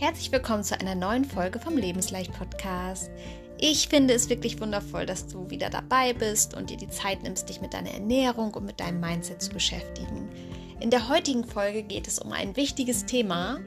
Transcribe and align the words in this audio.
Herzlich 0.00 0.32
willkommen 0.32 0.64
zu 0.64 0.80
einer 0.80 0.94
neuen 0.94 1.26
Folge 1.26 1.58
vom 1.58 1.76
Lebensleicht 1.76 2.32
Podcast. 2.32 3.10
Ich 3.58 3.88
finde 3.88 4.14
es 4.14 4.30
wirklich 4.30 4.58
wundervoll, 4.58 5.04
dass 5.04 5.26
du 5.26 5.50
wieder 5.50 5.68
dabei 5.68 6.14
bist 6.14 6.56
und 6.56 6.70
dir 6.70 6.78
die 6.78 6.88
Zeit 6.88 7.22
nimmst, 7.22 7.50
dich 7.50 7.60
mit 7.60 7.74
deiner 7.74 7.90
Ernährung 7.90 8.54
und 8.54 8.64
mit 8.64 8.80
deinem 8.80 8.98
Mindset 8.98 9.42
zu 9.42 9.50
beschäftigen. 9.50 10.30
In 10.80 10.88
der 10.88 11.10
heutigen 11.10 11.44
Folge 11.44 11.82
geht 11.82 12.08
es 12.08 12.18
um 12.18 12.32
ein 12.32 12.56
wichtiges 12.56 13.04
Thema, 13.04 13.60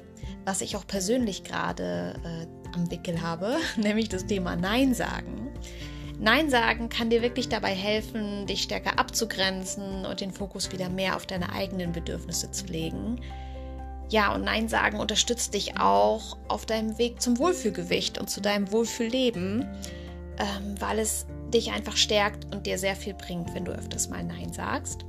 was 0.43 0.61
ich 0.61 0.75
auch 0.75 0.87
persönlich 0.87 1.43
gerade 1.43 2.15
äh, 2.25 2.47
am 2.73 2.89
Wickel 2.89 3.21
habe, 3.21 3.57
nämlich 3.77 4.09
das 4.09 4.25
Thema 4.25 4.55
Nein 4.55 4.95
sagen. 4.95 5.51
Nein 6.17 6.49
sagen 6.49 6.89
kann 6.89 7.11
dir 7.11 7.21
wirklich 7.21 7.47
dabei 7.47 7.75
helfen, 7.75 8.47
dich 8.47 8.63
stärker 8.63 8.97
abzugrenzen 8.97 10.03
und 10.07 10.19
den 10.19 10.31
Fokus 10.31 10.71
wieder 10.71 10.89
mehr 10.89 11.15
auf 11.15 11.27
deine 11.27 11.53
eigenen 11.53 11.91
Bedürfnisse 11.91 12.49
zu 12.49 12.65
legen 12.65 13.21
ja, 14.09 14.33
und 14.33 14.43
Nein 14.43 14.69
sagen 14.69 14.99
unterstützt 14.99 15.53
dich 15.53 15.79
auch 15.79 16.37
auf 16.47 16.65
deinem 16.65 16.97
Weg 16.97 17.21
zum 17.21 17.39
Wohlfühlgewicht 17.39 18.19
und 18.19 18.29
zu 18.29 18.41
deinem 18.41 18.71
Wohlfühlleben, 18.71 19.67
ähm, 20.37 20.75
weil 20.79 20.99
es 20.99 21.25
dich 21.53 21.71
einfach 21.71 21.97
stärkt 21.97 22.53
und 22.53 22.65
dir 22.65 22.77
sehr 22.77 22.95
viel 22.95 23.13
bringt, 23.13 23.53
wenn 23.53 23.65
du 23.65 23.71
öfters 23.71 24.09
mal 24.09 24.23
Nein 24.23 24.51
sagst. 24.53 25.05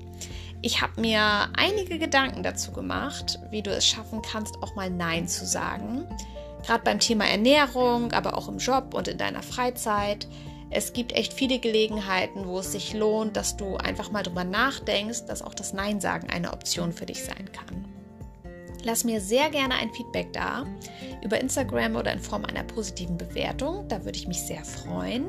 Ich 0.62 0.80
habe 0.80 1.00
mir 1.00 1.48
einige 1.56 1.98
Gedanken 1.98 2.42
dazu 2.42 2.72
gemacht, 2.72 3.38
wie 3.50 3.62
du 3.62 3.70
es 3.70 3.86
schaffen 3.86 4.22
kannst, 4.22 4.62
auch 4.62 4.74
mal 4.74 4.88
Nein 4.88 5.28
zu 5.28 5.44
sagen. 5.44 6.06
Gerade 6.64 6.82
beim 6.82 7.00
Thema 7.00 7.26
Ernährung, 7.26 8.12
aber 8.12 8.38
auch 8.38 8.48
im 8.48 8.56
Job 8.56 8.94
und 8.94 9.08
in 9.08 9.18
deiner 9.18 9.42
Freizeit. 9.42 10.26
Es 10.70 10.94
gibt 10.94 11.12
echt 11.12 11.34
viele 11.34 11.58
Gelegenheiten, 11.58 12.46
wo 12.46 12.58
es 12.60 12.72
sich 12.72 12.94
lohnt, 12.94 13.36
dass 13.36 13.56
du 13.56 13.76
einfach 13.76 14.10
mal 14.10 14.22
drüber 14.22 14.44
nachdenkst, 14.44 15.26
dass 15.26 15.42
auch 15.42 15.54
das 15.54 15.74
Nein 15.74 16.00
sagen 16.00 16.30
eine 16.30 16.52
Option 16.54 16.92
für 16.92 17.04
dich 17.06 17.22
sein 17.22 17.52
kann. 17.52 17.93
Lass 18.84 19.04
mir 19.04 19.20
sehr 19.20 19.50
gerne 19.50 19.74
ein 19.74 19.92
Feedback 19.92 20.32
da 20.32 20.64
über 21.22 21.40
Instagram 21.40 21.96
oder 21.96 22.12
in 22.12 22.20
Form 22.20 22.44
einer 22.44 22.64
positiven 22.64 23.16
Bewertung. 23.16 23.88
Da 23.88 24.04
würde 24.04 24.18
ich 24.18 24.28
mich 24.28 24.42
sehr 24.42 24.64
freuen. 24.64 25.28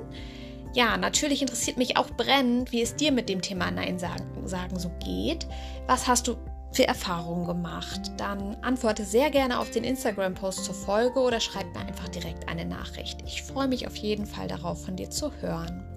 Ja, 0.74 0.98
natürlich 0.98 1.42
interessiert 1.42 1.78
mich 1.78 1.96
auch 1.96 2.10
brennend, 2.12 2.74
wie 2.74 2.82
es 2.82 2.98
dir 2.98 3.14
mit 3.14 3.30
dem 3.30 3.42
Thema 3.42 3.72
Nein 3.72 3.98
sagen, 3.98 4.26
sagen 4.46 4.78
so 4.78 4.92
geht. 5.04 5.48
Was 5.88 6.06
hast 6.06 6.28
du 6.28 6.36
für 6.74 6.86
Erfahrungen 6.86 7.48
gemacht? 7.48 8.12
Dann 8.18 8.58
antworte 8.62 9.06
sehr 9.06 9.30
gerne 9.30 9.60
auf 9.60 9.72
den 9.72 9.86
Instagram-Post 9.86 10.66
zur 10.66 10.76
Folge 10.76 11.22
oder 11.22 11.40
schreib 11.40 11.74
mir 11.74 11.80
einfach 11.80 12.10
direkt 12.10 12.50
eine 12.50 12.66
Nachricht. 12.66 13.22
Ich 13.26 13.42
freue 13.42 13.70
mich 13.70 13.88
auf 13.88 13.96
jeden 13.96 14.26
Fall 14.26 14.50
darauf, 14.50 14.84
von 14.84 14.98
dir 14.98 15.10
zu 15.10 15.32
hören. 15.40 15.95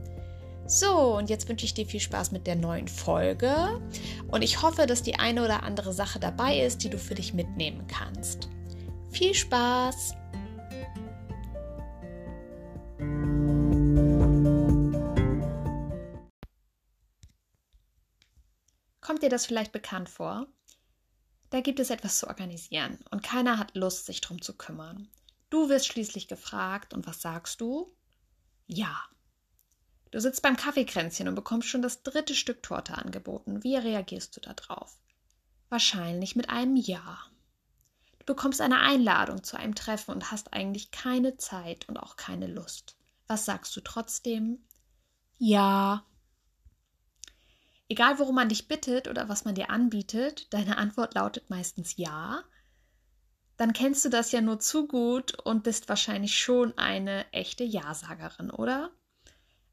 So, 0.70 1.16
und 1.16 1.30
jetzt 1.30 1.48
wünsche 1.48 1.64
ich 1.64 1.72
dir 1.72 1.86
viel 1.86 1.98
Spaß 1.98 2.30
mit 2.30 2.46
der 2.46 2.54
neuen 2.54 2.88
Folge. 2.88 3.80
Und 4.30 4.42
ich 4.42 4.60
hoffe, 4.60 4.84
dass 4.84 5.02
die 5.02 5.18
eine 5.18 5.42
oder 5.42 5.62
andere 5.62 5.94
Sache 5.94 6.20
dabei 6.20 6.60
ist, 6.60 6.84
die 6.84 6.90
du 6.90 6.98
für 6.98 7.14
dich 7.14 7.32
mitnehmen 7.32 7.86
kannst. 7.86 8.50
Viel 9.10 9.32
Spaß! 9.32 10.12
Kommt 19.00 19.22
dir 19.22 19.30
das 19.30 19.46
vielleicht 19.46 19.72
bekannt 19.72 20.10
vor? 20.10 20.48
Da 21.48 21.62
gibt 21.62 21.80
es 21.80 21.88
etwas 21.88 22.18
zu 22.18 22.26
organisieren 22.26 22.98
und 23.10 23.22
keiner 23.22 23.58
hat 23.58 23.74
Lust, 23.74 24.04
sich 24.04 24.20
darum 24.20 24.42
zu 24.42 24.54
kümmern. 24.54 25.08
Du 25.48 25.70
wirst 25.70 25.86
schließlich 25.86 26.28
gefragt 26.28 26.92
und 26.92 27.06
was 27.06 27.22
sagst 27.22 27.62
du? 27.62 27.90
Ja. 28.66 29.08
Du 30.10 30.20
sitzt 30.20 30.42
beim 30.42 30.56
Kaffeekränzchen 30.56 31.28
und 31.28 31.34
bekommst 31.34 31.68
schon 31.68 31.82
das 31.82 32.02
dritte 32.02 32.34
Stück 32.34 32.62
Torte 32.62 32.96
angeboten. 32.96 33.62
Wie 33.62 33.76
reagierst 33.76 34.36
du 34.36 34.40
darauf? 34.40 34.98
Wahrscheinlich 35.68 36.34
mit 36.34 36.48
einem 36.48 36.76
Ja. 36.76 37.18
Du 38.18 38.24
bekommst 38.26 38.60
eine 38.60 38.80
Einladung 38.80 39.42
zu 39.42 39.56
einem 39.58 39.74
Treffen 39.74 40.12
und 40.12 40.30
hast 40.30 40.52
eigentlich 40.54 40.90
keine 40.90 41.36
Zeit 41.36 41.88
und 41.88 41.98
auch 41.98 42.16
keine 42.16 42.46
Lust. 42.46 42.96
Was 43.26 43.44
sagst 43.44 43.76
du 43.76 43.80
trotzdem? 43.82 44.64
Ja. 45.36 46.04
Egal 47.90 48.18
worum 48.18 48.34
man 48.34 48.48
dich 48.48 48.68
bittet 48.68 49.08
oder 49.08 49.28
was 49.28 49.44
man 49.44 49.54
dir 49.54 49.70
anbietet, 49.70 50.52
deine 50.52 50.78
Antwort 50.78 51.14
lautet 51.14 51.50
meistens 51.50 51.96
Ja. 51.96 52.44
Dann 53.58 53.72
kennst 53.72 54.04
du 54.04 54.08
das 54.08 54.30
ja 54.32 54.40
nur 54.40 54.60
zu 54.60 54.86
gut 54.86 55.38
und 55.40 55.64
bist 55.64 55.88
wahrscheinlich 55.88 56.38
schon 56.38 56.76
eine 56.78 57.30
echte 57.32 57.64
Ja-Sagerin, 57.64 58.50
oder? 58.50 58.90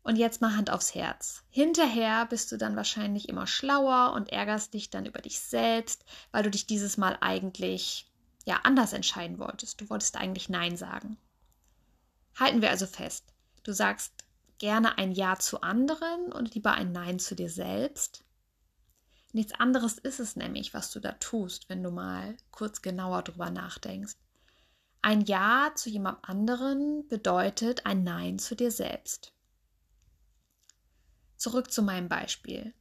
Und 0.05 0.17
jetzt 0.17 0.39
mal 0.39 0.55
Hand 0.55 0.69
aufs 0.69 0.93
Herz. 0.93 1.41
Hinterher 1.49 2.27
bist 2.27 2.51
du 2.51 2.57
dann 2.57 2.75
wahrscheinlich 2.75 3.27
immer 3.27 3.47
schlauer 3.47 4.13
und 4.13 4.29
ärgerst 4.29 4.75
dich 4.75 4.91
dann 4.91 5.07
über 5.07 5.19
dich 5.19 5.39
selbst, 5.39 6.05
weil 6.31 6.43
du 6.43 6.51
dich 6.51 6.67
dieses 6.67 6.97
Mal 6.97 7.17
eigentlich 7.21 8.07
ja 8.45 8.59
anders 8.61 8.93
entscheiden 8.93 9.39
wolltest. 9.39 9.81
Du 9.81 9.89
wolltest 9.89 10.15
eigentlich 10.15 10.47
Nein 10.47 10.77
sagen. 10.77 11.17
Halten 12.35 12.61
wir 12.61 12.69
also 12.69 12.85
fest. 12.85 13.33
Du 13.63 13.73
sagst 13.73 14.13
gerne 14.59 14.99
ein 14.99 15.11
Ja 15.11 15.39
zu 15.39 15.61
anderen 15.61 16.31
und 16.31 16.53
lieber 16.53 16.73
ein 16.73 16.91
Nein 16.91 17.17
zu 17.17 17.33
dir 17.33 17.49
selbst. 17.49 18.23
Nichts 19.33 19.53
anderes 19.59 19.97
ist 19.97 20.19
es 20.19 20.35
nämlich, 20.35 20.75
was 20.75 20.91
du 20.91 20.99
da 20.99 21.13
tust, 21.13 21.67
wenn 21.67 21.81
du 21.81 21.89
mal 21.89 22.37
kurz 22.51 22.83
genauer 22.83 23.23
drüber 23.23 23.49
nachdenkst. 23.49 24.17
Ein 25.01 25.21
Ja 25.21 25.71
zu 25.73 25.89
jemand 25.89 26.29
anderen 26.29 27.07
bedeutet 27.07 27.87
ein 27.87 28.03
Nein 28.03 28.37
zu 28.37 28.55
dir 28.55 28.69
selbst. 28.69 29.34
Zurück 31.37 31.71
zu 31.71 31.81
meinem 31.81 32.09
Beispiel. 32.09 32.73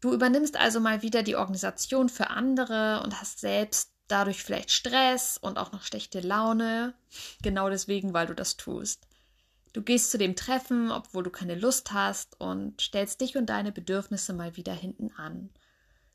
Du 0.00 0.12
übernimmst 0.12 0.56
also 0.56 0.80
mal 0.80 1.02
wieder 1.02 1.22
die 1.22 1.36
Organisation 1.36 2.08
für 2.08 2.28
andere 2.28 3.02
und 3.02 3.20
hast 3.20 3.40
selbst 3.40 3.92
dadurch 4.08 4.42
vielleicht 4.42 4.70
Stress 4.70 5.38
und 5.38 5.56
auch 5.56 5.72
noch 5.72 5.82
schlechte 5.82 6.20
Laune. 6.20 6.94
Genau 7.42 7.70
deswegen, 7.70 8.12
weil 8.12 8.26
du 8.26 8.34
das 8.34 8.56
tust. 8.56 9.06
Du 9.72 9.82
gehst 9.82 10.10
zu 10.10 10.18
dem 10.18 10.36
Treffen, 10.36 10.90
obwohl 10.92 11.24
du 11.24 11.30
keine 11.30 11.54
Lust 11.54 11.92
hast 11.92 12.40
und 12.40 12.80
stellst 12.80 13.20
dich 13.20 13.36
und 13.36 13.46
deine 13.46 13.72
Bedürfnisse 13.72 14.32
mal 14.32 14.56
wieder 14.56 14.72
hinten 14.72 15.10
an. 15.16 15.50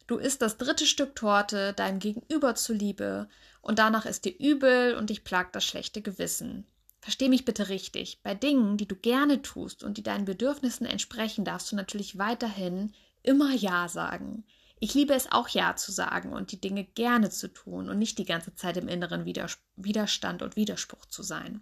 Du 0.07 0.17
isst 0.17 0.41
das 0.41 0.57
dritte 0.57 0.85
Stück 0.85 1.15
Torte 1.15 1.73
deinem 1.73 1.99
Gegenüber 1.99 2.55
zuliebe 2.55 3.27
und 3.61 3.79
danach 3.79 4.05
ist 4.05 4.25
dir 4.25 4.37
übel 4.39 4.95
und 4.95 5.09
dich 5.09 5.23
plagt 5.23 5.55
das 5.55 5.65
schlechte 5.65 6.01
Gewissen. 6.01 6.65
Versteh 7.01 7.29
mich 7.29 7.45
bitte 7.45 7.69
richtig. 7.69 8.21
Bei 8.23 8.35
Dingen, 8.35 8.77
die 8.77 8.87
du 8.87 8.95
gerne 8.95 9.41
tust 9.41 9.83
und 9.83 9.97
die 9.97 10.03
deinen 10.03 10.25
Bedürfnissen 10.25 10.85
entsprechen, 10.85 11.45
darfst 11.45 11.71
du 11.71 11.75
natürlich 11.75 12.17
weiterhin 12.17 12.93
immer 13.23 13.53
Ja 13.53 13.87
sagen. 13.87 14.43
Ich 14.79 14.93
liebe 14.93 15.13
es 15.13 15.31
auch 15.31 15.49
Ja 15.49 15.75
zu 15.75 15.91
sagen 15.91 16.31
und 16.31 16.51
die 16.51 16.61
Dinge 16.61 16.83
gerne 16.83 17.29
zu 17.29 17.49
tun 17.49 17.89
und 17.89 17.99
nicht 17.99 18.17
die 18.17 18.25
ganze 18.25 18.55
Zeit 18.55 18.77
im 18.77 18.87
inneren 18.87 19.25
Widerstand 19.25 20.41
und 20.41 20.55
Widerspruch 20.55 21.05
zu 21.05 21.23
sein. 21.23 21.61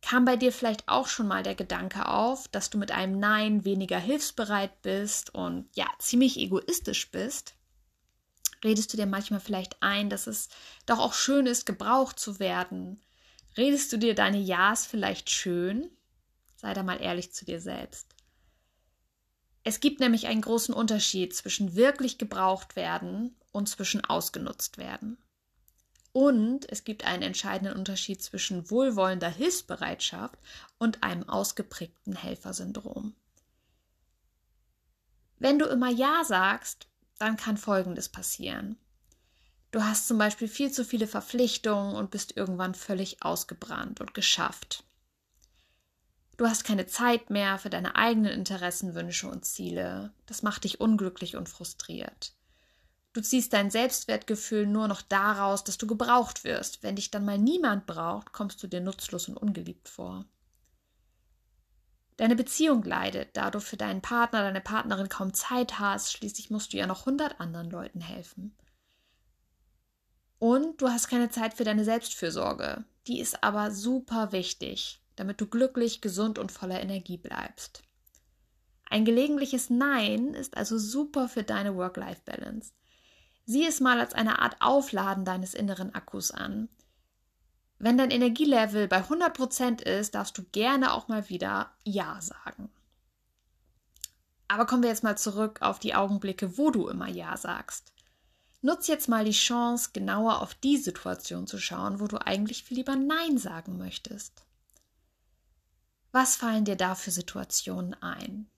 Kam 0.00 0.24
bei 0.24 0.36
dir 0.36 0.52
vielleicht 0.52 0.88
auch 0.88 1.08
schon 1.08 1.26
mal 1.26 1.42
der 1.42 1.54
Gedanke 1.54 2.06
auf, 2.08 2.46
dass 2.48 2.70
du 2.70 2.78
mit 2.78 2.92
einem 2.92 3.18
Nein 3.18 3.64
weniger 3.64 3.98
hilfsbereit 3.98 4.82
bist 4.82 5.34
und 5.34 5.66
ja, 5.74 5.86
ziemlich 5.98 6.38
egoistisch 6.38 7.10
bist? 7.10 7.54
Redest 8.62 8.92
du 8.92 8.96
dir 8.96 9.06
manchmal 9.06 9.40
vielleicht 9.40 9.82
ein, 9.82 10.10
dass 10.10 10.26
es 10.26 10.50
doch 10.86 10.98
auch 10.98 11.14
schön 11.14 11.46
ist, 11.46 11.64
gebraucht 11.64 12.18
zu 12.18 12.38
werden, 12.38 13.00
Redest 13.56 13.92
du 13.92 13.98
dir 13.98 14.14
deine 14.14 14.38
Ja's 14.38 14.86
vielleicht 14.86 15.30
schön? 15.30 15.90
Sei 16.56 16.74
da 16.74 16.82
mal 16.82 17.00
ehrlich 17.00 17.32
zu 17.32 17.44
dir 17.44 17.60
selbst. 17.60 18.14
Es 19.62 19.80
gibt 19.80 20.00
nämlich 20.00 20.26
einen 20.26 20.42
großen 20.42 20.74
Unterschied 20.74 21.34
zwischen 21.34 21.74
wirklich 21.74 22.18
gebraucht 22.18 22.76
werden 22.76 23.34
und 23.52 23.68
zwischen 23.68 24.04
ausgenutzt 24.04 24.76
werden. 24.76 25.18
Und 26.12 26.70
es 26.70 26.84
gibt 26.84 27.04
einen 27.04 27.22
entscheidenden 27.22 27.76
Unterschied 27.76 28.22
zwischen 28.22 28.70
wohlwollender 28.70 29.28
Hilfsbereitschaft 29.28 30.38
und 30.78 31.02
einem 31.02 31.28
ausgeprägten 31.28 32.14
Helfersyndrom. 32.14 33.14
Wenn 35.38 35.58
du 35.58 35.66
immer 35.66 35.90
Ja 35.90 36.22
sagst, 36.24 36.86
dann 37.18 37.36
kann 37.36 37.56
Folgendes 37.56 38.08
passieren. 38.08 38.76
Du 39.74 39.82
hast 39.82 40.06
zum 40.06 40.18
Beispiel 40.18 40.46
viel 40.46 40.70
zu 40.70 40.84
viele 40.84 41.08
Verpflichtungen 41.08 41.96
und 41.96 42.12
bist 42.12 42.36
irgendwann 42.36 42.76
völlig 42.76 43.24
ausgebrannt 43.24 44.00
und 44.00 44.14
geschafft. 44.14 44.84
Du 46.36 46.46
hast 46.46 46.62
keine 46.62 46.86
Zeit 46.86 47.28
mehr 47.28 47.58
für 47.58 47.70
deine 47.70 47.96
eigenen 47.96 48.30
Interessen, 48.30 48.94
Wünsche 48.94 49.28
und 49.28 49.44
Ziele. 49.44 50.12
Das 50.26 50.44
macht 50.44 50.62
dich 50.62 50.80
unglücklich 50.80 51.34
und 51.34 51.48
frustriert. 51.48 52.36
Du 53.14 53.20
ziehst 53.20 53.52
dein 53.52 53.68
Selbstwertgefühl 53.68 54.64
nur 54.68 54.86
noch 54.86 55.02
daraus, 55.02 55.64
dass 55.64 55.76
du 55.76 55.88
gebraucht 55.88 56.44
wirst. 56.44 56.84
Wenn 56.84 56.94
dich 56.94 57.10
dann 57.10 57.24
mal 57.24 57.38
niemand 57.38 57.84
braucht, 57.84 58.30
kommst 58.30 58.62
du 58.62 58.68
dir 58.68 58.80
nutzlos 58.80 59.26
und 59.26 59.36
ungeliebt 59.36 59.88
vor. 59.88 60.24
Deine 62.16 62.36
Beziehung 62.36 62.84
leidet, 62.84 63.36
da 63.36 63.50
du 63.50 63.58
für 63.58 63.76
deinen 63.76 64.02
Partner, 64.02 64.42
deine 64.42 64.60
Partnerin 64.60 65.08
kaum 65.08 65.34
Zeit 65.34 65.80
hast. 65.80 66.12
Schließlich 66.12 66.50
musst 66.50 66.72
du 66.72 66.76
ja 66.76 66.86
noch 66.86 67.06
hundert 67.06 67.40
anderen 67.40 67.70
Leuten 67.70 68.00
helfen. 68.00 68.54
Und 70.44 70.82
du 70.82 70.90
hast 70.90 71.08
keine 71.08 71.30
Zeit 71.30 71.54
für 71.54 71.64
deine 71.64 71.84
Selbstfürsorge. 71.84 72.84
Die 73.06 73.18
ist 73.18 73.42
aber 73.42 73.70
super 73.70 74.30
wichtig, 74.30 75.00
damit 75.16 75.40
du 75.40 75.46
glücklich, 75.46 76.02
gesund 76.02 76.38
und 76.38 76.52
voller 76.52 76.82
Energie 76.82 77.16
bleibst. 77.16 77.82
Ein 78.90 79.06
gelegentliches 79.06 79.70
Nein 79.70 80.34
ist 80.34 80.58
also 80.58 80.76
super 80.76 81.30
für 81.30 81.44
deine 81.44 81.76
Work-Life-Balance. 81.76 82.72
Sieh 83.46 83.64
es 83.64 83.80
mal 83.80 83.98
als 83.98 84.12
eine 84.12 84.38
Art 84.40 84.56
Aufladen 84.60 85.24
deines 85.24 85.54
inneren 85.54 85.94
Akkus 85.94 86.30
an. 86.30 86.68
Wenn 87.78 87.96
dein 87.96 88.10
Energielevel 88.10 88.86
bei 88.86 89.00
100% 89.00 89.80
ist, 89.80 90.14
darfst 90.14 90.36
du 90.36 90.42
gerne 90.52 90.92
auch 90.92 91.08
mal 91.08 91.30
wieder 91.30 91.70
Ja 91.84 92.20
sagen. 92.20 92.68
Aber 94.48 94.66
kommen 94.66 94.82
wir 94.82 94.90
jetzt 94.90 95.04
mal 95.04 95.16
zurück 95.16 95.62
auf 95.62 95.78
die 95.78 95.94
Augenblicke, 95.94 96.58
wo 96.58 96.70
du 96.70 96.88
immer 96.88 97.08
Ja 97.08 97.34
sagst. 97.38 97.93
Nutz 98.64 98.86
jetzt 98.86 99.10
mal 99.10 99.26
die 99.26 99.32
Chance, 99.32 99.90
genauer 99.92 100.40
auf 100.40 100.54
die 100.54 100.78
Situation 100.78 101.46
zu 101.46 101.58
schauen, 101.58 102.00
wo 102.00 102.06
du 102.06 102.16
eigentlich 102.26 102.64
viel 102.64 102.78
lieber 102.78 102.96
Nein 102.96 103.36
sagen 103.36 103.76
möchtest. 103.76 104.46
Was 106.12 106.36
fallen 106.36 106.64
dir 106.64 106.74
da 106.74 106.94
für 106.94 107.10
Situationen 107.10 107.92
ein? 107.92 108.48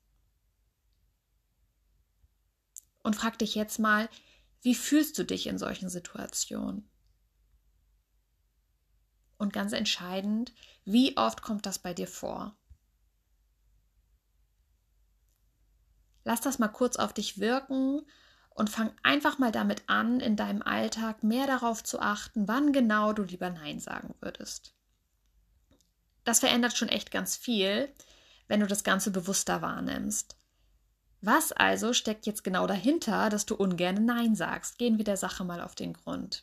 Und 3.02 3.16
frag 3.16 3.36
dich 3.40 3.56
jetzt 3.56 3.80
mal, 3.80 4.08
wie 4.62 4.76
fühlst 4.76 5.18
du 5.18 5.24
dich 5.24 5.48
in 5.48 5.58
solchen 5.58 5.88
Situationen? 5.88 6.88
Und 9.38 9.52
ganz 9.52 9.72
entscheidend, 9.72 10.52
wie 10.84 11.16
oft 11.16 11.42
kommt 11.42 11.66
das 11.66 11.80
bei 11.80 11.94
dir 11.94 12.06
vor? 12.06 12.56
Lass 16.22 16.42
das 16.42 16.60
mal 16.60 16.68
kurz 16.68 16.94
auf 16.94 17.12
dich 17.12 17.40
wirken 17.40 18.06
und 18.56 18.70
fang 18.70 18.90
einfach 19.02 19.38
mal 19.38 19.52
damit 19.52 19.82
an, 19.86 20.18
in 20.18 20.34
deinem 20.34 20.62
Alltag 20.62 21.22
mehr 21.22 21.46
darauf 21.46 21.84
zu 21.84 22.00
achten, 22.00 22.48
wann 22.48 22.72
genau 22.72 23.12
du 23.12 23.22
lieber 23.22 23.50
Nein 23.50 23.80
sagen 23.80 24.14
würdest. 24.20 24.72
Das 26.24 26.40
verändert 26.40 26.76
schon 26.76 26.88
echt 26.88 27.10
ganz 27.10 27.36
viel, 27.36 27.92
wenn 28.48 28.60
du 28.60 28.66
das 28.66 28.82
Ganze 28.82 29.10
bewusster 29.10 29.60
wahrnimmst. 29.60 30.36
Was 31.20 31.52
also 31.52 31.92
steckt 31.92 32.26
jetzt 32.26 32.44
genau 32.44 32.66
dahinter, 32.66 33.28
dass 33.28 33.44
du 33.46 33.54
ungern 33.54 34.06
Nein 34.06 34.34
sagst? 34.34 34.78
Gehen 34.78 34.96
wir 34.96 35.04
der 35.04 35.16
Sache 35.18 35.44
mal 35.44 35.60
auf 35.60 35.74
den 35.74 35.92
Grund. 35.92 36.42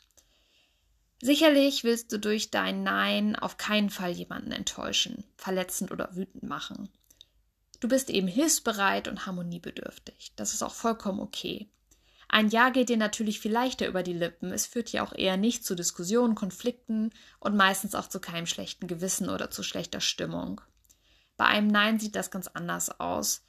Sicherlich 1.22 1.84
willst 1.84 2.12
du 2.12 2.20
durch 2.20 2.52
dein 2.52 2.84
Nein 2.84 3.36
auf 3.36 3.58
keinen 3.58 3.90
Fall 3.90 4.12
jemanden 4.12 4.52
enttäuschen, 4.52 5.24
verletzend 5.36 5.92
oder 5.92 6.16
wütend 6.16 6.44
machen. 6.44 6.90
Du 7.80 7.88
bist 7.88 8.10
eben 8.10 8.28
hilfsbereit 8.28 9.08
und 9.08 9.26
harmoniebedürftig. 9.26 10.34
Das 10.36 10.54
ist 10.54 10.62
auch 10.62 10.74
vollkommen 10.74 11.20
okay. 11.20 11.70
Ein 12.34 12.50
Ja 12.50 12.72
geht 12.72 12.90
dir 12.90 12.98
natürlich 12.98 13.40
viel 13.40 13.52
leichter 13.52 13.88
über 13.88 14.02
die 14.02 14.12
Lippen. 14.12 14.52
Es 14.52 14.66
führt 14.66 14.92
ja 14.92 15.06
auch 15.06 15.14
eher 15.14 15.38
nicht 15.38 15.64
zu 15.64 15.76
Diskussionen, 15.76 16.34
Konflikten 16.34 17.12
und 17.40 17.56
meistens 17.56 17.94
auch 17.94 18.08
zu 18.10 18.20
keinem 18.20 18.48
schlechten 18.48 18.88
Gewissen 18.88 19.30
oder 19.30 19.52
zu 19.52 19.62
schlechter 19.62 20.02
Stimmung. 20.02 20.60
Bei 21.38 21.46
einem 21.46 21.68
Nein 21.68 22.00
sieht 22.00 22.16
das 22.16 22.32
ganz 22.32 22.48
anders 22.48 23.00
aus. 23.00 23.46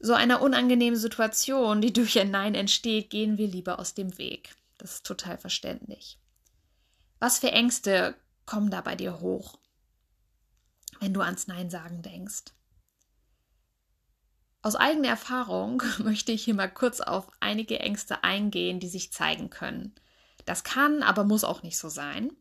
So 0.00 0.12
einer 0.12 0.42
unangenehmen 0.42 0.98
Situation, 1.00 1.80
die 1.80 1.94
durch 1.94 2.18
ein 2.20 2.30
Nein 2.30 2.54
entsteht, 2.54 3.08
gehen 3.08 3.38
wir 3.38 3.48
lieber 3.48 3.78
aus 3.78 3.94
dem 3.94 4.18
Weg. 4.18 4.54
Das 4.76 4.96
ist 4.96 5.06
total 5.06 5.38
verständlich. 5.38 6.18
Was 7.20 7.38
für 7.38 7.52
Ängste 7.52 8.16
kommen 8.44 8.70
da 8.70 8.82
bei 8.82 8.96
dir 8.96 9.20
hoch, 9.20 9.58
wenn 11.00 11.14
du 11.14 11.22
ans 11.22 11.46
Nein 11.46 11.70
sagen 11.70 12.02
denkst? 12.02 12.52
Aus 14.64 14.76
eigener 14.76 15.08
Erfahrung 15.08 15.82
möchte 15.98 16.32
ich 16.32 16.42
hier 16.44 16.54
mal 16.54 16.72
kurz 16.72 17.02
auf 17.02 17.30
einige 17.38 17.80
Ängste 17.80 18.24
eingehen, 18.24 18.80
die 18.80 18.88
sich 18.88 19.12
zeigen 19.12 19.50
können. 19.50 19.94
Das 20.46 20.64
kann, 20.64 21.02
aber 21.02 21.24
muss 21.24 21.44
auch 21.44 21.62
nicht 21.62 21.76
so 21.76 21.90
sein. 21.90 22.32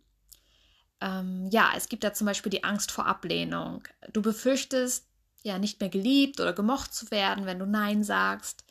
Ähm, 1.02 1.50
ja, 1.52 1.72
es 1.76 1.90
gibt 1.90 2.06
da 2.06 2.14
zum 2.14 2.26
Beispiel 2.26 2.50
die 2.50 2.64
Angst 2.64 2.92
vor 2.92 3.08
Ablehnung. 3.08 3.84
Du 4.14 4.22
befürchtest, 4.22 5.06
ja, 5.44 5.60
nicht 5.60 5.82
mehr 5.82 5.90
geliebt 5.90 6.40
oder 6.40 6.54
gemocht 6.54 6.94
zu 6.94 7.12
werden, 7.12 7.46
wenn 7.46 7.60
du 7.60 7.66
Nein 7.66 8.06
sagst. 8.06 8.64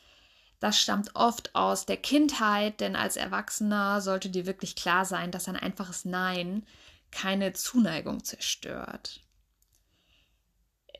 Das 0.59 0.79
stammt 0.79 1.11
oft 1.15 1.53
aus 1.53 1.85
der 1.85 1.97
Kindheit, 1.97 2.79
denn 2.79 2.95
als 2.95 3.17
Erwachsener 3.17 4.01
sollte 4.01 4.31
dir 4.31 4.47
wirklich 4.47 4.75
klar 4.75 5.05
sein, 5.05 5.29
dass 5.29 5.47
ein 5.47 5.57
einfaches 5.57 6.05
Nein 6.05 6.65
keine 7.11 7.53
Zuneigung 7.53 8.23
zerstört. 8.23 9.21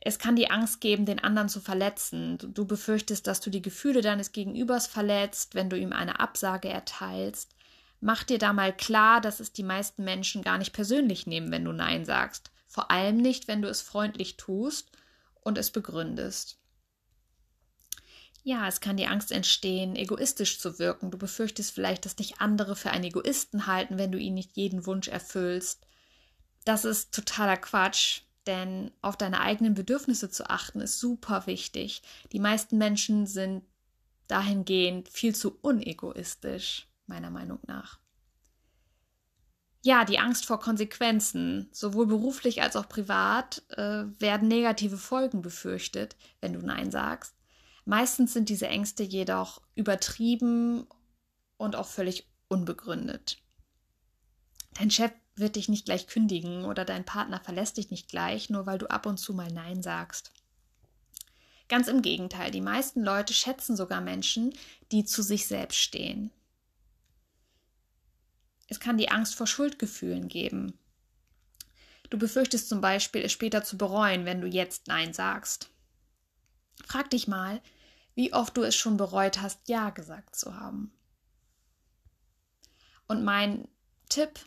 Es 0.05 0.19
kann 0.19 0.35
die 0.35 0.51
Angst 0.51 0.81
geben, 0.81 1.05
den 1.05 1.19
anderen 1.19 1.47
zu 1.47 1.61
verletzen. 1.61 2.37
Du 2.37 2.65
befürchtest, 2.65 3.25
dass 3.25 3.39
du 3.39 3.49
die 3.49 3.61
Gefühle 3.61 4.01
deines 4.01 4.33
Gegenübers 4.33 4.85
verletzt, 4.85 5.55
wenn 5.55 5.69
du 5.69 5.77
ihm 5.77 5.93
eine 5.93 6.19
Absage 6.19 6.67
erteilst. 6.67 7.55
Mach 8.01 8.23
dir 8.23 8.37
da 8.37 8.51
mal 8.51 8.75
klar, 8.75 9.21
dass 9.21 9.39
es 9.39 9.53
die 9.53 9.63
meisten 9.63 10.03
Menschen 10.03 10.41
gar 10.41 10.57
nicht 10.57 10.73
persönlich 10.73 11.25
nehmen, 11.25 11.51
wenn 11.51 11.63
du 11.63 11.71
Nein 11.71 12.03
sagst. 12.03 12.51
Vor 12.67 12.91
allem 12.91 13.15
nicht, 13.15 13.47
wenn 13.47 13.61
du 13.61 13.69
es 13.69 13.81
freundlich 13.81 14.35
tust 14.35 14.91
und 15.39 15.57
es 15.57 15.71
begründest. 15.71 16.57
Ja, 18.43 18.67
es 18.67 18.81
kann 18.81 18.97
die 18.97 19.07
Angst 19.07 19.31
entstehen, 19.31 19.95
egoistisch 19.95 20.59
zu 20.59 20.79
wirken. 20.79 21.11
Du 21.11 21.17
befürchtest 21.17 21.71
vielleicht, 21.71 22.03
dass 22.03 22.17
dich 22.17 22.41
andere 22.41 22.75
für 22.75 22.91
einen 22.91 23.05
Egoisten 23.05 23.67
halten, 23.67 23.97
wenn 23.97 24.11
du 24.11 24.17
ihnen 24.17 24.35
nicht 24.35 24.57
jeden 24.57 24.85
Wunsch 24.85 25.07
erfüllst. 25.07 25.87
Das 26.65 26.83
ist 26.83 27.13
totaler 27.13 27.55
Quatsch. 27.55 28.23
Denn 28.45 28.91
auf 29.01 29.17
deine 29.17 29.39
eigenen 29.39 29.73
Bedürfnisse 29.73 30.29
zu 30.29 30.49
achten 30.49 30.81
ist 30.81 30.99
super 30.99 31.47
wichtig. 31.47 32.01
Die 32.31 32.39
meisten 32.39 32.77
Menschen 32.77 33.25
sind 33.25 33.63
dahingehend 34.27 35.09
viel 35.09 35.35
zu 35.35 35.57
unegoistisch, 35.61 36.87
meiner 37.07 37.29
Meinung 37.29 37.59
nach. 37.67 37.99
Ja, 39.85 40.05
die 40.05 40.19
Angst 40.19 40.45
vor 40.45 40.61
Konsequenzen, 40.61 41.69
sowohl 41.73 42.07
beruflich 42.07 42.61
als 42.61 42.77
auch 42.77 42.87
privat, 42.87 43.63
äh, 43.69 44.05
werden 44.19 44.47
negative 44.47 44.97
Folgen 44.97 45.41
befürchtet, 45.41 46.15
wenn 46.39 46.53
du 46.53 46.59
Nein 46.59 46.89
sagst. 46.89 47.35
Meistens 47.83 48.31
sind 48.31 48.47
diese 48.47 48.67
Ängste 48.67 49.03
jedoch 49.03 49.61
übertrieben 49.75 50.87
und 51.57 51.75
auch 51.75 51.87
völlig 51.87 52.29
unbegründet. 52.47 53.41
Dein 54.75 54.89
Chef 54.89 55.11
wird 55.35 55.55
dich 55.55 55.69
nicht 55.69 55.85
gleich 55.85 56.07
kündigen 56.07 56.65
oder 56.65 56.85
dein 56.85 57.05
Partner 57.05 57.39
verlässt 57.39 57.77
dich 57.77 57.89
nicht 57.91 58.07
gleich, 58.07 58.49
nur 58.49 58.65
weil 58.65 58.77
du 58.77 58.89
ab 58.89 59.05
und 59.05 59.17
zu 59.17 59.33
mal 59.33 59.51
Nein 59.51 59.81
sagst. 59.81 60.31
Ganz 61.69 61.87
im 61.87 62.01
Gegenteil, 62.01 62.51
die 62.51 62.61
meisten 62.61 63.03
Leute 63.03 63.33
schätzen 63.33 63.75
sogar 63.75 64.01
Menschen, 64.01 64.53
die 64.91 65.05
zu 65.05 65.23
sich 65.23 65.47
selbst 65.47 65.77
stehen. 65.77 66.31
Es 68.67 68.79
kann 68.79 68.97
die 68.97 69.09
Angst 69.09 69.35
vor 69.35 69.47
Schuldgefühlen 69.47 70.27
geben. 70.27 70.77
Du 72.09 72.17
befürchtest 72.17 72.69
zum 72.69 72.81
Beispiel, 72.81 73.21
es 73.23 73.31
später 73.31 73.63
zu 73.63 73.77
bereuen, 73.77 74.25
wenn 74.25 74.41
du 74.41 74.47
jetzt 74.47 74.87
Nein 74.87 75.13
sagst. 75.13 75.69
Frag 76.85 77.09
dich 77.09 77.27
mal, 77.27 77.61
wie 78.13 78.33
oft 78.33 78.55
du 78.55 78.63
es 78.63 78.75
schon 78.75 78.97
bereut 78.97 79.41
hast, 79.41 79.67
Ja 79.67 79.89
gesagt 79.89 80.35
zu 80.35 80.55
haben. 80.55 80.91
Und 83.07 83.23
mein 83.23 83.67
Tipp 84.09 84.39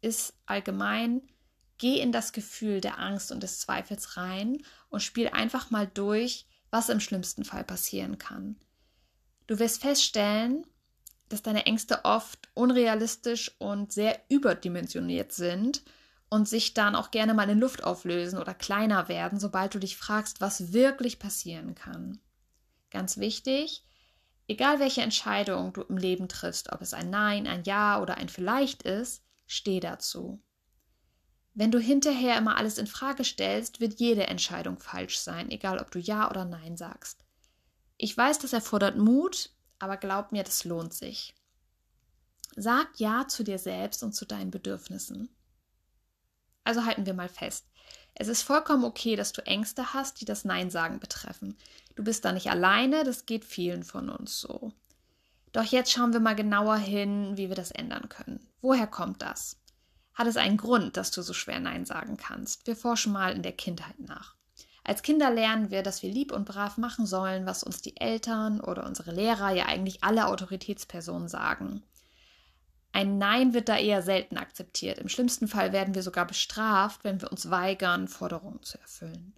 ist 0.00 0.34
allgemein, 0.46 1.22
geh 1.78 2.00
in 2.00 2.12
das 2.12 2.32
Gefühl 2.32 2.80
der 2.80 2.98
Angst 2.98 3.32
und 3.32 3.42
des 3.42 3.60
Zweifels 3.60 4.16
rein 4.16 4.62
und 4.88 5.02
spiel 5.02 5.28
einfach 5.28 5.70
mal 5.70 5.86
durch, 5.86 6.46
was 6.70 6.88
im 6.88 7.00
schlimmsten 7.00 7.44
Fall 7.44 7.64
passieren 7.64 8.18
kann. 8.18 8.56
Du 9.46 9.58
wirst 9.58 9.80
feststellen, 9.80 10.66
dass 11.28 11.42
deine 11.42 11.66
Ängste 11.66 12.04
oft 12.04 12.48
unrealistisch 12.54 13.52
und 13.58 13.92
sehr 13.92 14.20
überdimensioniert 14.28 15.32
sind 15.32 15.82
und 16.28 16.48
sich 16.48 16.74
dann 16.74 16.94
auch 16.94 17.10
gerne 17.10 17.34
mal 17.34 17.48
in 17.48 17.58
Luft 17.58 17.82
auflösen 17.82 18.38
oder 18.38 18.54
kleiner 18.54 19.08
werden, 19.08 19.40
sobald 19.40 19.74
du 19.74 19.78
dich 19.78 19.96
fragst, 19.96 20.40
was 20.40 20.72
wirklich 20.72 21.18
passieren 21.18 21.74
kann. 21.74 22.20
Ganz 22.90 23.18
wichtig, 23.18 23.84
egal 24.48 24.80
welche 24.80 25.02
Entscheidung 25.02 25.72
du 25.72 25.82
im 25.82 25.96
Leben 25.96 26.28
triffst, 26.28 26.72
ob 26.72 26.82
es 26.82 26.94
ein 26.94 27.10
Nein, 27.10 27.46
ein 27.46 27.64
Ja 27.64 28.00
oder 28.02 28.16
ein 28.16 28.28
Vielleicht 28.28 28.82
ist, 28.82 29.22
steh 29.50 29.80
dazu. 29.80 30.40
Wenn 31.54 31.72
du 31.72 31.80
hinterher 31.80 32.38
immer 32.38 32.56
alles 32.56 32.78
in 32.78 32.86
Frage 32.86 33.24
stellst, 33.24 33.80
wird 33.80 33.98
jede 33.98 34.28
Entscheidung 34.28 34.78
falsch 34.78 35.18
sein, 35.18 35.50
egal 35.50 35.78
ob 35.80 35.90
du 35.90 35.98
Ja 35.98 36.30
oder 36.30 36.44
Nein 36.44 36.76
sagst. 36.76 37.24
Ich 37.96 38.16
weiß, 38.16 38.38
das 38.38 38.52
erfordert 38.52 38.96
Mut, 38.96 39.50
aber 39.80 39.96
glaub 39.96 40.30
mir, 40.30 40.44
das 40.44 40.64
lohnt 40.64 40.94
sich. 40.94 41.34
Sag 42.54 42.88
Ja 42.98 43.26
zu 43.26 43.42
dir 43.42 43.58
selbst 43.58 44.02
und 44.04 44.12
zu 44.12 44.24
deinen 44.24 44.52
Bedürfnissen. 44.52 45.28
Also 46.62 46.84
halten 46.84 47.06
wir 47.06 47.14
mal 47.14 47.28
fest. 47.28 47.66
Es 48.14 48.28
ist 48.28 48.42
vollkommen 48.42 48.84
okay, 48.84 49.16
dass 49.16 49.32
du 49.32 49.44
Ängste 49.44 49.94
hast, 49.94 50.20
die 50.20 50.24
das 50.24 50.44
Nein 50.44 50.70
sagen 50.70 51.00
betreffen. 51.00 51.56
Du 51.96 52.04
bist 52.04 52.24
da 52.24 52.32
nicht 52.32 52.50
alleine, 52.50 53.02
das 53.02 53.26
geht 53.26 53.44
vielen 53.44 53.82
von 53.82 54.10
uns 54.10 54.40
so. 54.40 54.72
Doch 55.52 55.64
jetzt 55.64 55.90
schauen 55.90 56.12
wir 56.12 56.20
mal 56.20 56.36
genauer 56.36 56.76
hin, 56.76 57.36
wie 57.36 57.48
wir 57.48 57.56
das 57.56 57.70
ändern 57.70 58.08
können. 58.08 58.46
Woher 58.60 58.86
kommt 58.86 59.22
das? 59.22 59.56
Hat 60.14 60.26
es 60.26 60.36
einen 60.36 60.56
Grund, 60.56 60.96
dass 60.96 61.10
du 61.10 61.22
so 61.22 61.32
schwer 61.32 61.60
Nein 61.60 61.84
sagen 61.84 62.16
kannst? 62.16 62.66
Wir 62.66 62.76
forschen 62.76 63.12
mal 63.12 63.34
in 63.34 63.42
der 63.42 63.52
Kindheit 63.52 63.98
nach. 63.98 64.34
Als 64.84 65.02
Kinder 65.02 65.30
lernen 65.30 65.70
wir, 65.70 65.82
dass 65.82 66.02
wir 66.02 66.10
lieb 66.10 66.32
und 66.32 66.46
brav 66.46 66.76
machen 66.76 67.06
sollen, 67.06 67.46
was 67.46 67.62
uns 67.62 67.82
die 67.82 67.96
Eltern 67.96 68.60
oder 68.60 68.86
unsere 68.86 69.12
Lehrer, 69.12 69.50
ja 69.50 69.66
eigentlich 69.66 70.02
alle 70.02 70.26
Autoritätspersonen 70.26 71.28
sagen. 71.28 71.82
Ein 72.92 73.18
Nein 73.18 73.54
wird 73.54 73.68
da 73.68 73.76
eher 73.76 74.02
selten 74.02 74.36
akzeptiert. 74.36 74.98
Im 74.98 75.08
schlimmsten 75.08 75.48
Fall 75.48 75.72
werden 75.72 75.94
wir 75.94 76.02
sogar 76.02 76.26
bestraft, 76.26 77.04
wenn 77.04 77.20
wir 77.20 77.30
uns 77.30 77.50
weigern, 77.50 78.08
Forderungen 78.08 78.62
zu 78.62 78.78
erfüllen. 78.80 79.34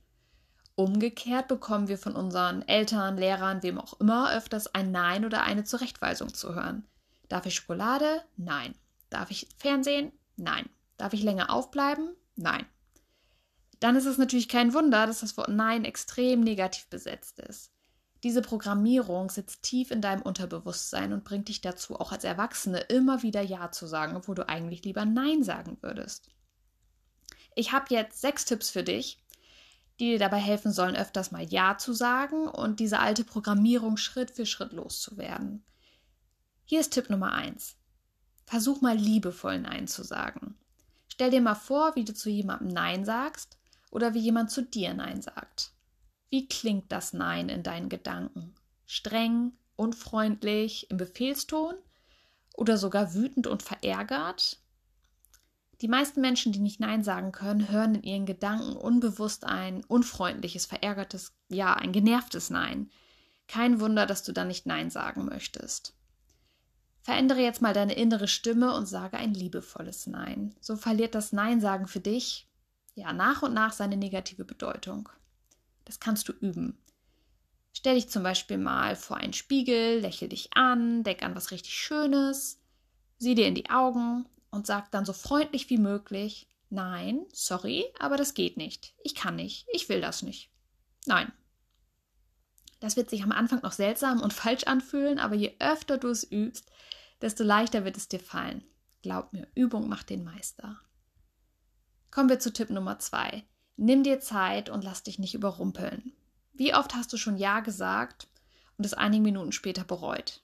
Umgekehrt 0.75 1.49
bekommen 1.49 1.89
wir 1.89 1.99
von 1.99 2.17
unseren 2.17 2.67
Eltern, 2.67 3.19
Lehrern, 3.19 3.63
wem 3.63 3.79
auch 3.79 4.01
immer 4.01 4.33
öfters 4.35 4.75
ein 4.75 4.91
Nein 4.91 5.25
oder 5.25 5.43
eine 5.43 5.65
Zurechtweisung 5.65 6.33
zu 6.33 6.55
hören. 6.55 6.87
Darf 7.29 7.47
ich 7.47 7.55
Schokolade? 7.55 8.23
Nein. 8.37 8.75
Darf 9.11 9.31
ich 9.31 9.49
Fernsehen? 9.59 10.13
Nein. 10.37 10.69
Darf 10.97 11.13
ich 11.13 11.23
länger 11.23 11.51
aufbleiben? 11.51 12.17
Nein. 12.37 12.67
Dann 13.81 13.97
ist 13.97 14.07
es 14.07 14.17
natürlich 14.17 14.49
kein 14.49 14.73
Wunder, 14.75 15.07
dass 15.07 15.21
das 15.21 15.37
Wort 15.37 15.49
Nein 15.49 15.85
extrem 15.85 16.41
negativ 16.41 16.87
besetzt 16.89 17.39
ist. 17.41 17.73
Diese 18.23 18.41
Programmierung 18.41 19.29
sitzt 19.29 19.63
tief 19.63 19.91
in 19.91 20.01
deinem 20.01 20.23
Unterbewusstsein 20.23 21.13
und 21.13 21.25
bringt 21.25 21.49
dich 21.49 21.61
dazu, 21.61 21.99
auch 21.99 22.13
als 22.13 22.23
Erwachsene 22.23 22.79
immer 22.79 23.23
wieder 23.23 23.43
Ja 23.43 23.73
zu 23.73 23.87
sagen, 23.87 24.15
obwohl 24.15 24.37
du 24.37 24.49
eigentlich 24.49 24.85
lieber 24.85 25.05
Nein 25.05 25.43
sagen 25.43 25.79
würdest. 25.81 26.31
Ich 27.57 27.73
habe 27.73 27.87
jetzt 27.89 28.21
sechs 28.21 28.45
Tipps 28.45 28.71
für 28.71 28.85
dich, 28.85 29.22
die 30.03 30.09
dir 30.09 30.19
dabei 30.19 30.41
helfen 30.41 30.73
sollen, 30.73 30.97
öfters 30.97 31.31
mal 31.31 31.45
Ja 31.45 31.79
zu 31.79 31.93
sagen 31.93 32.49
und 32.49 32.81
diese 32.81 32.99
alte 32.99 33.23
Programmierung 33.23 33.97
Schritt 33.97 34.33
für 34.33 34.47
Schritt 34.47 34.73
loszuwerden. 34.73 35.65
Hier 36.65 36.81
ist 36.81 36.93
Tipp 36.93 37.09
Nummer 37.09 37.31
eins. 37.31 37.77
Versuch 38.45 38.81
mal 38.81 38.97
liebevoll 38.97 39.61
Nein 39.61 39.87
zu 39.87 40.03
sagen. 40.03 40.57
Stell 41.07 41.31
dir 41.31 41.41
mal 41.41 41.55
vor, 41.55 41.95
wie 41.95 42.05
du 42.05 42.13
zu 42.13 42.31
jemandem 42.31 42.67
Nein 42.67 43.05
sagst 43.05 43.59
oder 43.93 44.13
wie 44.13 44.19
jemand 44.19 44.51
zu 44.51 44.63
dir 44.63 44.93
Nein 44.93 45.23
sagt. 45.23 45.71
Wie 46.31 46.49
klingt 46.49 46.91
das 46.91 47.13
Nein 47.13 47.49
in 47.49 47.63
deinen 47.63 47.89
Gedanken? 47.89 48.57
Streng, 48.87 49.53
unfreundlich, 49.77 50.91
im 50.91 50.97
Befehlston 50.97 51.77
oder 52.55 52.77
sogar 52.77 53.15
wütend 53.15 53.47
und 53.47 53.63
verärgert? 53.63 54.59
Die 55.83 55.89
meisten 55.89 56.21
Menschen, 56.21 56.53
die 56.53 56.61
nicht 56.61 56.79
Nein 56.79 57.03
sagen 57.03 57.33
können, 57.33 57.69
hören 57.69 57.97
in 57.97 58.03
ihren 58.05 58.27
Gedanken 58.27 58.77
unbewusst 58.77 59.45
ein 59.45 59.85
unfreundliches, 59.87 60.65
verärgertes, 60.65 61.33
ja, 61.49 61.75
ein 61.75 61.91
genervtes 61.91 62.51
Nein. 62.51 62.89
Kein 63.49 63.81
Wunder, 63.81 64.07
dass 64.07 64.23
du 64.23 64.31
dann 64.31 64.47
nicht 64.47 64.65
Nein 64.65 64.91
sagen 64.91 65.25
möchtest. 65.25 65.97
Verändere 67.01 67.41
jetzt 67.41 67.63
mal 67.63 67.75
deine 67.75 67.95
innere 67.95 68.29
Stimme 68.29 68.77
und 68.77 68.87
sage 68.87 69.17
ein 69.17 69.35
liebevolles 69.35 70.07
Nein. 70.07 70.55
So 70.61 70.77
verliert 70.77 71.17
das 71.17 71.33
Nein 71.33 71.61
sagen 71.61 71.89
für 71.89 71.99
dich 71.99 72.49
ja 72.95 73.13
nach 73.13 73.43
und 73.43 73.53
nach 73.53 73.73
seine 73.73 73.97
negative 73.97 74.45
Bedeutung. 74.45 75.09
Das 75.85 75.99
kannst 75.99 76.29
du 76.29 76.33
üben. 76.33 76.79
Stell 77.73 77.97
dich 77.97 78.09
zum 78.09 78.23
Beispiel 78.23 78.59
mal 78.59 78.95
vor 78.95 79.17
einen 79.17 79.33
Spiegel, 79.33 79.99
lächel 79.99 80.29
dich 80.29 80.51
an, 80.57 81.03
denk 81.03 81.25
an 81.25 81.35
was 81.35 81.51
richtig 81.51 81.75
Schönes, 81.75 82.61
sieh 83.19 83.35
dir 83.35 83.49
in 83.49 83.57
die 83.57 83.69
Augen 83.69 84.27
und 84.53 84.67
sag 84.67 84.93
dann 84.93 85.05
so 85.05 85.13
freundlich 85.13 85.69
wie 85.71 85.79
möglich: 85.79 86.49
Nein, 86.71 87.27
sorry, 87.33 87.85
aber 87.99 88.17
das 88.17 88.35
geht 88.35 88.57
nicht. 88.57 88.95
Ich 89.03 89.17
kann 89.17 89.35
nicht. 89.35 89.67
Ich 89.73 89.89
will 89.89 90.01
das 90.01 90.23
nicht. 90.23 90.51
Nein. 91.07 91.33
Das 92.79 92.97
wird 92.97 93.11
sich 93.11 93.23
am 93.23 93.33
Anfang 93.33 93.63
noch 93.63 93.73
seltsam 93.73 94.21
und 94.21 94.33
falsch 94.33 94.65
anfühlen, 94.65 95.19
aber 95.19 95.35
je 95.35 95.57
öfter 95.59 95.99
du 95.99 96.09
es 96.09 96.31
übst, 96.31 96.71
desto 97.21 97.43
leichter 97.43 97.85
wird 97.85 97.97
es 97.97 98.09
dir 98.09 98.21
fallen. 98.21 98.65
Glaub 99.03 99.33
mir, 99.33 99.49
Übung 99.55 99.89
macht 99.89 100.11
den 100.11 100.23
Meister. 100.23 100.81
Kommen 102.11 102.29
wir 102.29 102.39
zu 102.39 102.53
Tipp 102.53 102.71
Nummer 102.71 102.99
zwei. 102.99 103.45
Nimm 103.77 104.03
dir 104.03 104.21
Zeit 104.21 104.69
und 104.69 104.85
lass 104.85 105.03
dich 105.03 105.19
nicht 105.19 105.35
überrumpeln. 105.35 106.13
Wie 106.53 106.75
oft 106.75 106.95
hast 106.95 107.13
du 107.13 107.17
schon 107.17 107.37
Ja 107.37 107.61
gesagt 107.61 108.29
und 108.77 108.85
es 108.85 108.95
einige 108.95 109.23
Minuten 109.23 109.53
später 109.53 109.85
bereut? 109.85 110.43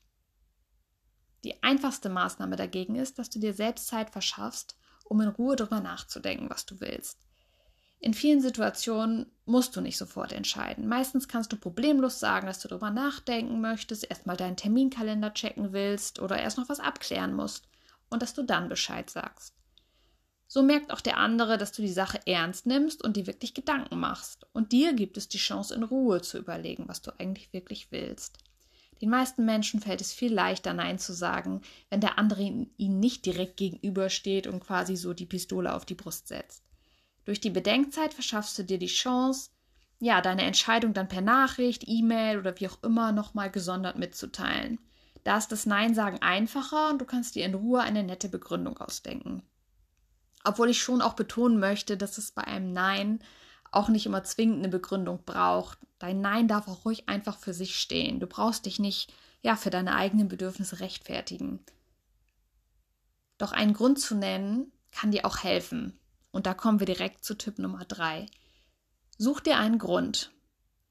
Die 1.44 1.62
einfachste 1.62 2.08
Maßnahme 2.08 2.56
dagegen 2.56 2.96
ist, 2.96 3.18
dass 3.18 3.30
du 3.30 3.38
dir 3.38 3.54
selbst 3.54 3.86
Zeit 3.86 4.10
verschaffst, 4.10 4.76
um 5.04 5.20
in 5.20 5.28
Ruhe 5.28 5.56
darüber 5.56 5.80
nachzudenken, 5.80 6.50
was 6.50 6.66
du 6.66 6.80
willst. 6.80 7.18
In 8.00 8.14
vielen 8.14 8.40
Situationen 8.40 9.26
musst 9.44 9.74
du 9.74 9.80
nicht 9.80 9.96
sofort 9.96 10.32
entscheiden. 10.32 10.86
Meistens 10.86 11.26
kannst 11.26 11.52
du 11.52 11.56
problemlos 11.56 12.20
sagen, 12.20 12.46
dass 12.46 12.60
du 12.60 12.68
darüber 12.68 12.90
nachdenken 12.90 13.60
möchtest, 13.60 14.08
erstmal 14.08 14.36
deinen 14.36 14.56
Terminkalender 14.56 15.34
checken 15.34 15.72
willst 15.72 16.20
oder 16.20 16.38
erst 16.38 16.58
noch 16.58 16.68
was 16.68 16.78
abklären 16.78 17.34
musst 17.34 17.64
und 18.08 18.22
dass 18.22 18.34
du 18.34 18.42
dann 18.42 18.68
Bescheid 18.68 19.10
sagst. 19.10 19.54
So 20.46 20.62
merkt 20.62 20.92
auch 20.92 21.00
der 21.00 21.18
andere, 21.18 21.58
dass 21.58 21.72
du 21.72 21.82
die 21.82 21.92
Sache 21.92 22.20
ernst 22.24 22.66
nimmst 22.66 23.02
und 23.04 23.16
dir 23.16 23.26
wirklich 23.26 23.52
Gedanken 23.52 23.98
machst. 23.98 24.46
Und 24.52 24.72
dir 24.72 24.94
gibt 24.94 25.16
es 25.18 25.28
die 25.28 25.38
Chance, 25.38 25.74
in 25.74 25.82
Ruhe 25.82 26.22
zu 26.22 26.38
überlegen, 26.38 26.88
was 26.88 27.02
du 27.02 27.10
eigentlich 27.18 27.52
wirklich 27.52 27.90
willst. 27.90 28.38
Den 29.00 29.10
meisten 29.10 29.44
Menschen 29.44 29.80
fällt 29.80 30.00
es 30.00 30.12
viel 30.12 30.32
leichter, 30.32 30.74
Nein 30.74 30.98
zu 30.98 31.12
sagen, 31.12 31.62
wenn 31.90 32.00
der 32.00 32.18
andere 32.18 32.42
ihnen 32.42 33.00
nicht 33.00 33.26
direkt 33.26 33.56
gegenübersteht 33.56 34.46
und 34.46 34.60
quasi 34.60 34.96
so 34.96 35.14
die 35.14 35.26
Pistole 35.26 35.74
auf 35.74 35.84
die 35.84 35.94
Brust 35.94 36.28
setzt. 36.28 36.64
Durch 37.24 37.40
die 37.40 37.50
Bedenkzeit 37.50 38.14
verschaffst 38.14 38.58
du 38.58 38.64
dir 38.64 38.78
die 38.78 38.86
Chance, 38.86 39.50
ja, 40.00 40.20
deine 40.20 40.42
Entscheidung 40.42 40.94
dann 40.94 41.08
per 41.08 41.20
Nachricht, 41.20 41.84
E-Mail 41.86 42.38
oder 42.38 42.58
wie 42.58 42.68
auch 42.68 42.82
immer 42.82 43.12
nochmal 43.12 43.50
gesondert 43.50 43.98
mitzuteilen. 43.98 44.78
Da 45.24 45.36
ist 45.36 45.52
das 45.52 45.66
Nein 45.66 45.94
sagen 45.94 46.22
einfacher 46.22 46.90
und 46.90 47.00
du 47.00 47.04
kannst 47.04 47.34
dir 47.34 47.44
in 47.44 47.54
Ruhe 47.54 47.80
eine 47.80 48.02
nette 48.02 48.28
Begründung 48.28 48.78
ausdenken. 48.78 49.42
Obwohl 50.44 50.70
ich 50.70 50.80
schon 50.80 51.02
auch 51.02 51.14
betonen 51.14 51.58
möchte, 51.58 51.96
dass 51.96 52.16
es 52.16 52.30
bei 52.30 52.44
einem 52.44 52.72
Nein 52.72 53.20
auch 53.70 53.88
nicht 53.88 54.06
immer 54.06 54.24
zwingend 54.24 54.58
eine 54.58 54.68
Begründung 54.68 55.20
braucht. 55.24 55.78
Dein 55.98 56.20
Nein 56.20 56.48
darf 56.48 56.68
auch 56.68 56.84
ruhig 56.84 57.08
einfach 57.08 57.38
für 57.38 57.52
sich 57.52 57.78
stehen. 57.78 58.20
Du 58.20 58.26
brauchst 58.26 58.66
dich 58.66 58.78
nicht 58.78 59.12
ja 59.42 59.56
für 59.56 59.70
deine 59.70 59.94
eigenen 59.94 60.28
Bedürfnisse 60.28 60.80
rechtfertigen. 60.80 61.60
Doch 63.38 63.52
einen 63.52 63.72
Grund 63.72 64.00
zu 64.00 64.14
nennen 64.14 64.72
kann 64.90 65.12
dir 65.12 65.24
auch 65.24 65.38
helfen. 65.38 65.98
Und 66.30 66.46
da 66.46 66.54
kommen 66.54 66.80
wir 66.80 66.86
direkt 66.86 67.24
zu 67.24 67.36
Tipp 67.36 67.58
Nummer 67.58 67.84
drei. 67.84 68.26
Such 69.16 69.40
dir 69.40 69.58
einen 69.58 69.78
Grund. 69.78 70.32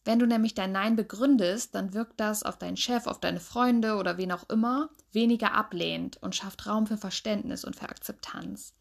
Wenn 0.05 0.19
du 0.19 0.25
nämlich 0.25 0.53
dein 0.53 0.71
Nein 0.71 0.95
begründest, 0.95 1.75
dann 1.75 1.93
wirkt 1.93 2.19
das 2.19 2.43
auf 2.43 2.57
deinen 2.57 2.77
Chef, 2.77 3.07
auf 3.07 3.19
deine 3.19 3.41
Freunde 3.41 3.95
oder 3.95 4.17
wen 4.17 4.31
auch 4.31 4.47
immer 4.49 4.89
weniger 5.11 5.53
ablehnend 5.53 6.17
und 6.23 6.35
schafft 6.35 6.65
Raum 6.65 6.87
für 6.87 6.97
Verständnis 6.97 7.65
und 7.65 7.75
für 7.75 7.89
Akzeptanz. 7.89 8.73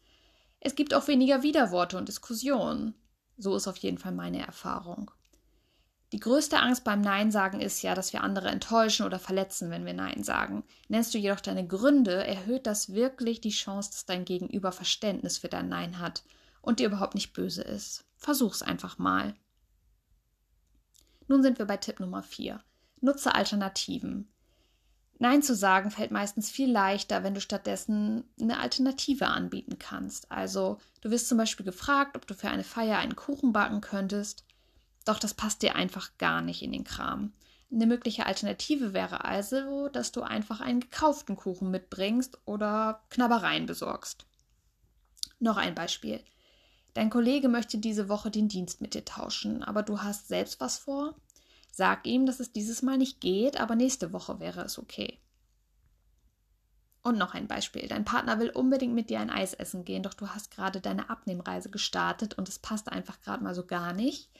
Es 0.61 0.75
gibt 0.75 0.93
auch 0.93 1.07
weniger 1.07 1.43
Widerworte 1.43 1.97
und 1.97 2.07
Diskussionen. 2.07 2.93
So 3.37 3.55
ist 3.55 3.67
auf 3.67 3.77
jeden 3.77 3.97
Fall 3.97 4.11
meine 4.11 4.45
Erfahrung. 4.45 5.11
Die 6.13 6.19
größte 6.19 6.59
Angst 6.59 6.85
beim 6.85 7.01
Nein 7.01 7.31
sagen 7.31 7.59
ist 7.59 7.81
ja, 7.81 7.93
dass 7.93 8.13
wir 8.13 8.23
andere 8.23 8.47
enttäuschen 8.47 9.05
oder 9.05 9.19
verletzen, 9.19 9.69
wenn 9.69 9.85
wir 9.85 9.93
Nein 9.93 10.23
sagen. 10.23 10.63
Nennst 10.87 11.13
du 11.13 11.17
jedoch 11.17 11.41
deine 11.41 11.67
Gründe, 11.67 12.25
erhöht 12.25 12.65
das 12.65 12.93
wirklich 12.93 13.41
die 13.41 13.49
Chance, 13.49 13.91
dass 13.91 14.05
dein 14.05 14.23
Gegenüber 14.23 14.71
Verständnis 14.71 15.37
für 15.37 15.49
dein 15.49 15.67
Nein 15.67 15.99
hat 15.99 16.23
und 16.61 16.79
dir 16.79 16.87
überhaupt 16.87 17.15
nicht 17.15 17.33
böse 17.33 17.61
ist. 17.61 18.05
Versuch's 18.15 18.61
einfach 18.61 18.97
mal. 18.97 19.35
Nun 21.27 21.43
sind 21.43 21.59
wir 21.59 21.65
bei 21.65 21.77
Tipp 21.77 21.99
Nummer 21.99 22.23
4. 22.23 22.61
Nutze 23.01 23.35
Alternativen. 23.35 24.29
Nein 25.19 25.41
zu 25.41 25.55
sagen 25.55 25.89
fällt 25.89 26.11
meistens 26.11 26.51
viel 26.51 26.71
leichter, 26.71 27.23
wenn 27.23 27.33
du 27.33 27.41
stattdessen 27.41 28.23
eine 28.39 28.59
Alternative 28.59 29.27
anbieten 29.27 29.79
kannst. 29.79 30.31
Also 30.31 30.77
du 31.01 31.09
wirst 31.09 31.27
zum 31.27 31.39
Beispiel 31.39 31.65
gefragt, 31.65 32.15
ob 32.15 32.27
du 32.27 32.35
für 32.35 32.49
eine 32.49 32.63
Feier 32.63 32.99
einen 32.99 33.15
Kuchen 33.15 33.51
backen 33.51 33.81
könntest, 33.81 34.45
doch 35.05 35.17
das 35.17 35.33
passt 35.33 35.63
dir 35.63 35.75
einfach 35.75 36.11
gar 36.17 36.41
nicht 36.41 36.61
in 36.61 36.71
den 36.71 36.83
Kram. 36.83 37.33
Eine 37.71 37.87
mögliche 37.87 38.25
Alternative 38.25 38.93
wäre 38.93 39.25
also, 39.25 39.89
dass 39.89 40.11
du 40.11 40.21
einfach 40.21 40.61
einen 40.61 40.81
gekauften 40.81 41.35
Kuchen 41.35 41.71
mitbringst 41.71 42.39
oder 42.45 43.03
Knabbereien 43.09 43.65
besorgst. 43.65 44.25
Noch 45.39 45.57
ein 45.57 45.75
Beispiel. 45.75 46.23
Dein 46.93 47.09
Kollege 47.09 47.49
möchte 47.49 47.77
diese 47.77 48.09
Woche 48.09 48.31
den 48.31 48.47
Dienst 48.47 48.81
mit 48.81 48.93
dir 48.93 49.05
tauschen, 49.05 49.63
aber 49.63 49.83
du 49.83 50.01
hast 50.01 50.27
selbst 50.27 50.59
was 50.59 50.77
vor? 50.77 51.15
Sag 51.77 52.07
ihm, 52.07 52.25
dass 52.25 52.39
es 52.39 52.51
dieses 52.51 52.81
Mal 52.81 52.97
nicht 52.97 53.21
geht, 53.21 53.59
aber 53.61 53.75
nächste 53.75 54.11
Woche 54.11 54.39
wäre 54.39 54.61
es 54.61 54.79
okay. 54.79 55.19
Und 57.03 57.19
noch 57.19 57.35
ein 57.35 57.47
Beispiel. 57.47 57.87
Dein 57.87 58.03
Partner 58.03 58.39
will 58.39 58.49
unbedingt 58.49 58.95
mit 58.95 59.11
dir 59.11 59.19
ein 59.19 59.29
Eis 59.29 59.53
essen 59.53 59.85
gehen, 59.85 60.01
doch 60.01 60.15
du 60.15 60.27
hast 60.29 60.49
gerade 60.49 60.81
deine 60.81 61.11
Abnehmreise 61.11 61.69
gestartet 61.69 62.33
und 62.33 62.49
es 62.49 62.57
passt 62.57 62.91
einfach 62.91 63.21
gerade 63.21 63.43
mal 63.43 63.53
so 63.53 63.63
gar 63.63 63.93
nicht. 63.93 64.31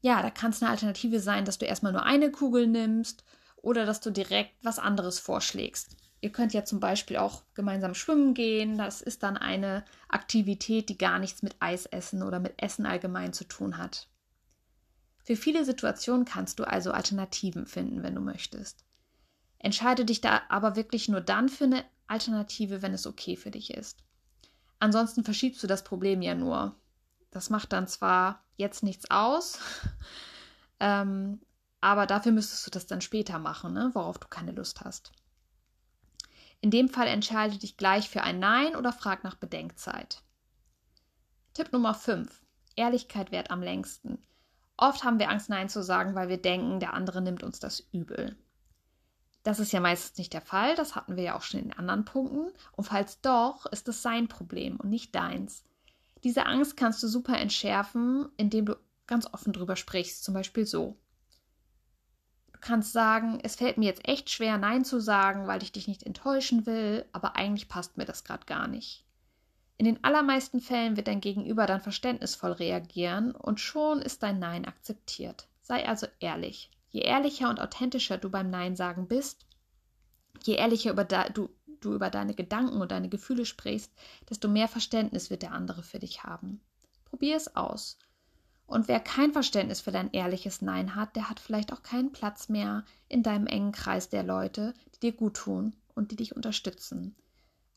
Ja, 0.00 0.22
da 0.22 0.30
kann 0.30 0.52
es 0.52 0.62
eine 0.62 0.70
Alternative 0.70 1.20
sein, 1.20 1.44
dass 1.44 1.58
du 1.58 1.66
erstmal 1.66 1.92
nur 1.92 2.04
eine 2.04 2.30
Kugel 2.32 2.66
nimmst 2.66 3.22
oder 3.56 3.84
dass 3.84 4.00
du 4.00 4.10
direkt 4.10 4.54
was 4.62 4.78
anderes 4.78 5.18
vorschlägst. 5.18 5.98
Ihr 6.22 6.32
könnt 6.32 6.54
ja 6.54 6.64
zum 6.64 6.80
Beispiel 6.80 7.18
auch 7.18 7.42
gemeinsam 7.52 7.92
schwimmen 7.92 8.32
gehen. 8.32 8.78
Das 8.78 9.02
ist 9.02 9.22
dann 9.22 9.36
eine 9.36 9.84
Aktivität, 10.08 10.88
die 10.88 10.96
gar 10.96 11.18
nichts 11.18 11.42
mit 11.42 11.56
Eisessen 11.60 12.22
oder 12.22 12.40
mit 12.40 12.54
Essen 12.56 12.86
allgemein 12.86 13.34
zu 13.34 13.44
tun 13.44 13.76
hat. 13.76 14.09
Für 15.30 15.36
viele 15.36 15.64
Situationen 15.64 16.24
kannst 16.24 16.58
du 16.58 16.64
also 16.64 16.90
Alternativen 16.90 17.64
finden, 17.64 18.02
wenn 18.02 18.16
du 18.16 18.20
möchtest. 18.20 18.84
Entscheide 19.60 20.04
dich 20.04 20.20
da 20.20 20.42
aber 20.48 20.74
wirklich 20.74 21.08
nur 21.08 21.20
dann 21.20 21.48
für 21.48 21.66
eine 21.66 21.84
Alternative, 22.08 22.82
wenn 22.82 22.92
es 22.92 23.06
okay 23.06 23.36
für 23.36 23.52
dich 23.52 23.72
ist. 23.72 24.02
Ansonsten 24.80 25.22
verschiebst 25.22 25.62
du 25.62 25.68
das 25.68 25.84
Problem 25.84 26.20
ja 26.20 26.34
nur. 26.34 26.74
Das 27.30 27.48
macht 27.48 27.72
dann 27.72 27.86
zwar 27.86 28.42
jetzt 28.56 28.82
nichts 28.82 29.08
aus, 29.08 29.60
ähm, 30.80 31.40
aber 31.80 32.06
dafür 32.08 32.32
müsstest 32.32 32.66
du 32.66 32.72
das 32.72 32.88
dann 32.88 33.00
später 33.00 33.38
machen, 33.38 33.72
ne, 33.72 33.92
worauf 33.94 34.18
du 34.18 34.26
keine 34.26 34.50
Lust 34.50 34.80
hast. 34.80 35.12
In 36.60 36.72
dem 36.72 36.88
Fall 36.88 37.06
entscheide 37.06 37.56
dich 37.56 37.76
gleich 37.76 38.10
für 38.10 38.24
ein 38.24 38.40
Nein 38.40 38.74
oder 38.74 38.92
frag 38.92 39.22
nach 39.22 39.36
Bedenkzeit. 39.36 40.24
Tipp 41.54 41.72
Nummer 41.72 41.94
5. 41.94 42.42
Ehrlichkeit 42.74 43.30
währt 43.30 43.52
am 43.52 43.62
längsten. 43.62 44.18
Oft 44.80 45.04
haben 45.04 45.18
wir 45.18 45.28
Angst, 45.28 45.50
Nein 45.50 45.68
zu 45.68 45.82
sagen, 45.82 46.14
weil 46.14 46.30
wir 46.30 46.40
denken, 46.40 46.80
der 46.80 46.94
andere 46.94 47.20
nimmt 47.20 47.42
uns 47.42 47.60
das 47.60 47.80
übel. 47.92 48.34
Das 49.42 49.60
ist 49.60 49.72
ja 49.72 49.80
meistens 49.80 50.16
nicht 50.16 50.32
der 50.32 50.40
Fall, 50.40 50.74
das 50.74 50.96
hatten 50.96 51.16
wir 51.16 51.22
ja 51.22 51.36
auch 51.36 51.42
schon 51.42 51.60
in 51.60 51.74
anderen 51.74 52.06
Punkten. 52.06 52.50
Und 52.72 52.84
falls 52.84 53.20
doch, 53.20 53.66
ist 53.66 53.88
es 53.88 54.00
sein 54.00 54.26
Problem 54.26 54.80
und 54.80 54.88
nicht 54.88 55.14
deins. 55.14 55.64
Diese 56.24 56.46
Angst 56.46 56.78
kannst 56.78 57.02
du 57.02 57.08
super 57.08 57.36
entschärfen, 57.38 58.30
indem 58.38 58.64
du 58.64 58.76
ganz 59.06 59.26
offen 59.30 59.52
drüber 59.52 59.76
sprichst, 59.76 60.24
zum 60.24 60.32
Beispiel 60.32 60.64
so. 60.64 60.96
Du 62.54 62.58
kannst 62.60 62.94
sagen, 62.94 63.38
es 63.42 63.56
fällt 63.56 63.76
mir 63.76 63.86
jetzt 63.86 64.08
echt 64.08 64.30
schwer, 64.30 64.56
Nein 64.56 64.86
zu 64.86 64.98
sagen, 64.98 65.46
weil 65.46 65.62
ich 65.62 65.72
dich 65.72 65.88
nicht 65.88 66.04
enttäuschen 66.04 66.64
will, 66.64 67.04
aber 67.12 67.36
eigentlich 67.36 67.68
passt 67.68 67.98
mir 67.98 68.06
das 68.06 68.24
gerade 68.24 68.46
gar 68.46 68.66
nicht. 68.66 69.04
In 69.80 69.86
den 69.86 70.04
allermeisten 70.04 70.60
Fällen 70.60 70.98
wird 70.98 71.08
dein 71.08 71.22
Gegenüber 71.22 71.64
dann 71.64 71.80
verständnisvoll 71.80 72.52
reagieren 72.52 73.34
und 73.34 73.60
schon 73.60 74.02
ist 74.02 74.22
dein 74.22 74.38
Nein 74.38 74.66
akzeptiert. 74.66 75.48
Sei 75.62 75.88
also 75.88 76.06
ehrlich. 76.18 76.70
Je 76.90 77.00
ehrlicher 77.00 77.48
und 77.48 77.60
authentischer 77.60 78.18
du 78.18 78.28
beim 78.28 78.50
Nein 78.50 78.76
sagen 78.76 79.08
bist, 79.08 79.46
je 80.44 80.56
ehrlicher 80.56 80.90
über 80.90 81.04
du, 81.04 81.48
du 81.80 81.94
über 81.94 82.10
deine 82.10 82.34
Gedanken 82.34 82.82
und 82.82 82.92
deine 82.92 83.08
Gefühle 83.08 83.46
sprichst, 83.46 83.90
desto 84.28 84.48
mehr 84.48 84.68
Verständnis 84.68 85.30
wird 85.30 85.40
der 85.40 85.52
andere 85.52 85.82
für 85.82 85.98
dich 85.98 86.24
haben. 86.24 86.60
Probier 87.06 87.38
es 87.38 87.56
aus. 87.56 87.98
Und 88.66 88.86
wer 88.86 89.00
kein 89.00 89.32
Verständnis 89.32 89.80
für 89.80 89.92
dein 89.92 90.12
ehrliches 90.12 90.60
Nein 90.60 90.94
hat, 90.94 91.16
der 91.16 91.30
hat 91.30 91.40
vielleicht 91.40 91.72
auch 91.72 91.82
keinen 91.82 92.12
Platz 92.12 92.50
mehr 92.50 92.84
in 93.08 93.22
deinem 93.22 93.46
engen 93.46 93.72
Kreis 93.72 94.10
der 94.10 94.24
Leute, 94.24 94.74
die 94.94 95.00
dir 95.00 95.12
gut 95.12 95.38
tun 95.38 95.74
und 95.94 96.10
die 96.10 96.16
dich 96.16 96.36
unterstützen. 96.36 97.16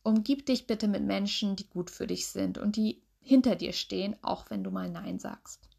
Umgib 0.03 0.45
dich 0.45 0.67
bitte 0.67 0.87
mit 0.87 1.03
Menschen, 1.03 1.55
die 1.55 1.67
gut 1.67 1.89
für 1.89 2.07
dich 2.07 2.27
sind 2.27 2.57
und 2.57 2.75
die 2.75 3.01
hinter 3.21 3.55
dir 3.55 3.71
stehen, 3.71 4.15
auch 4.21 4.49
wenn 4.49 4.63
du 4.63 4.69
mal 4.69 4.89
Nein 4.89 5.17
sagst. 5.17 5.69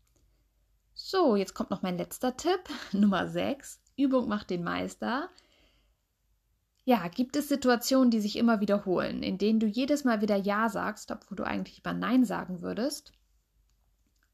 So, 0.94 1.36
jetzt 1.36 1.54
kommt 1.54 1.70
noch 1.70 1.82
mein 1.82 1.98
letzter 1.98 2.36
Tipp, 2.36 2.60
Nummer 2.92 3.28
6. 3.28 3.80
Übung 3.96 4.28
macht 4.28 4.50
den 4.50 4.64
Meister. 4.64 5.28
Ja, 6.86 7.08
gibt 7.08 7.36
es 7.36 7.48
Situationen, 7.48 8.10
die 8.10 8.20
sich 8.20 8.36
immer 8.36 8.60
wiederholen, 8.60 9.22
in 9.22 9.38
denen 9.38 9.60
du 9.60 9.66
jedes 9.66 10.04
Mal 10.04 10.20
wieder 10.20 10.36
Ja 10.36 10.68
sagst, 10.68 11.10
obwohl 11.10 11.36
du 11.36 11.44
eigentlich 11.44 11.76
lieber 11.76 11.92
Nein 11.92 12.24
sagen 12.24 12.60
würdest? 12.60 13.12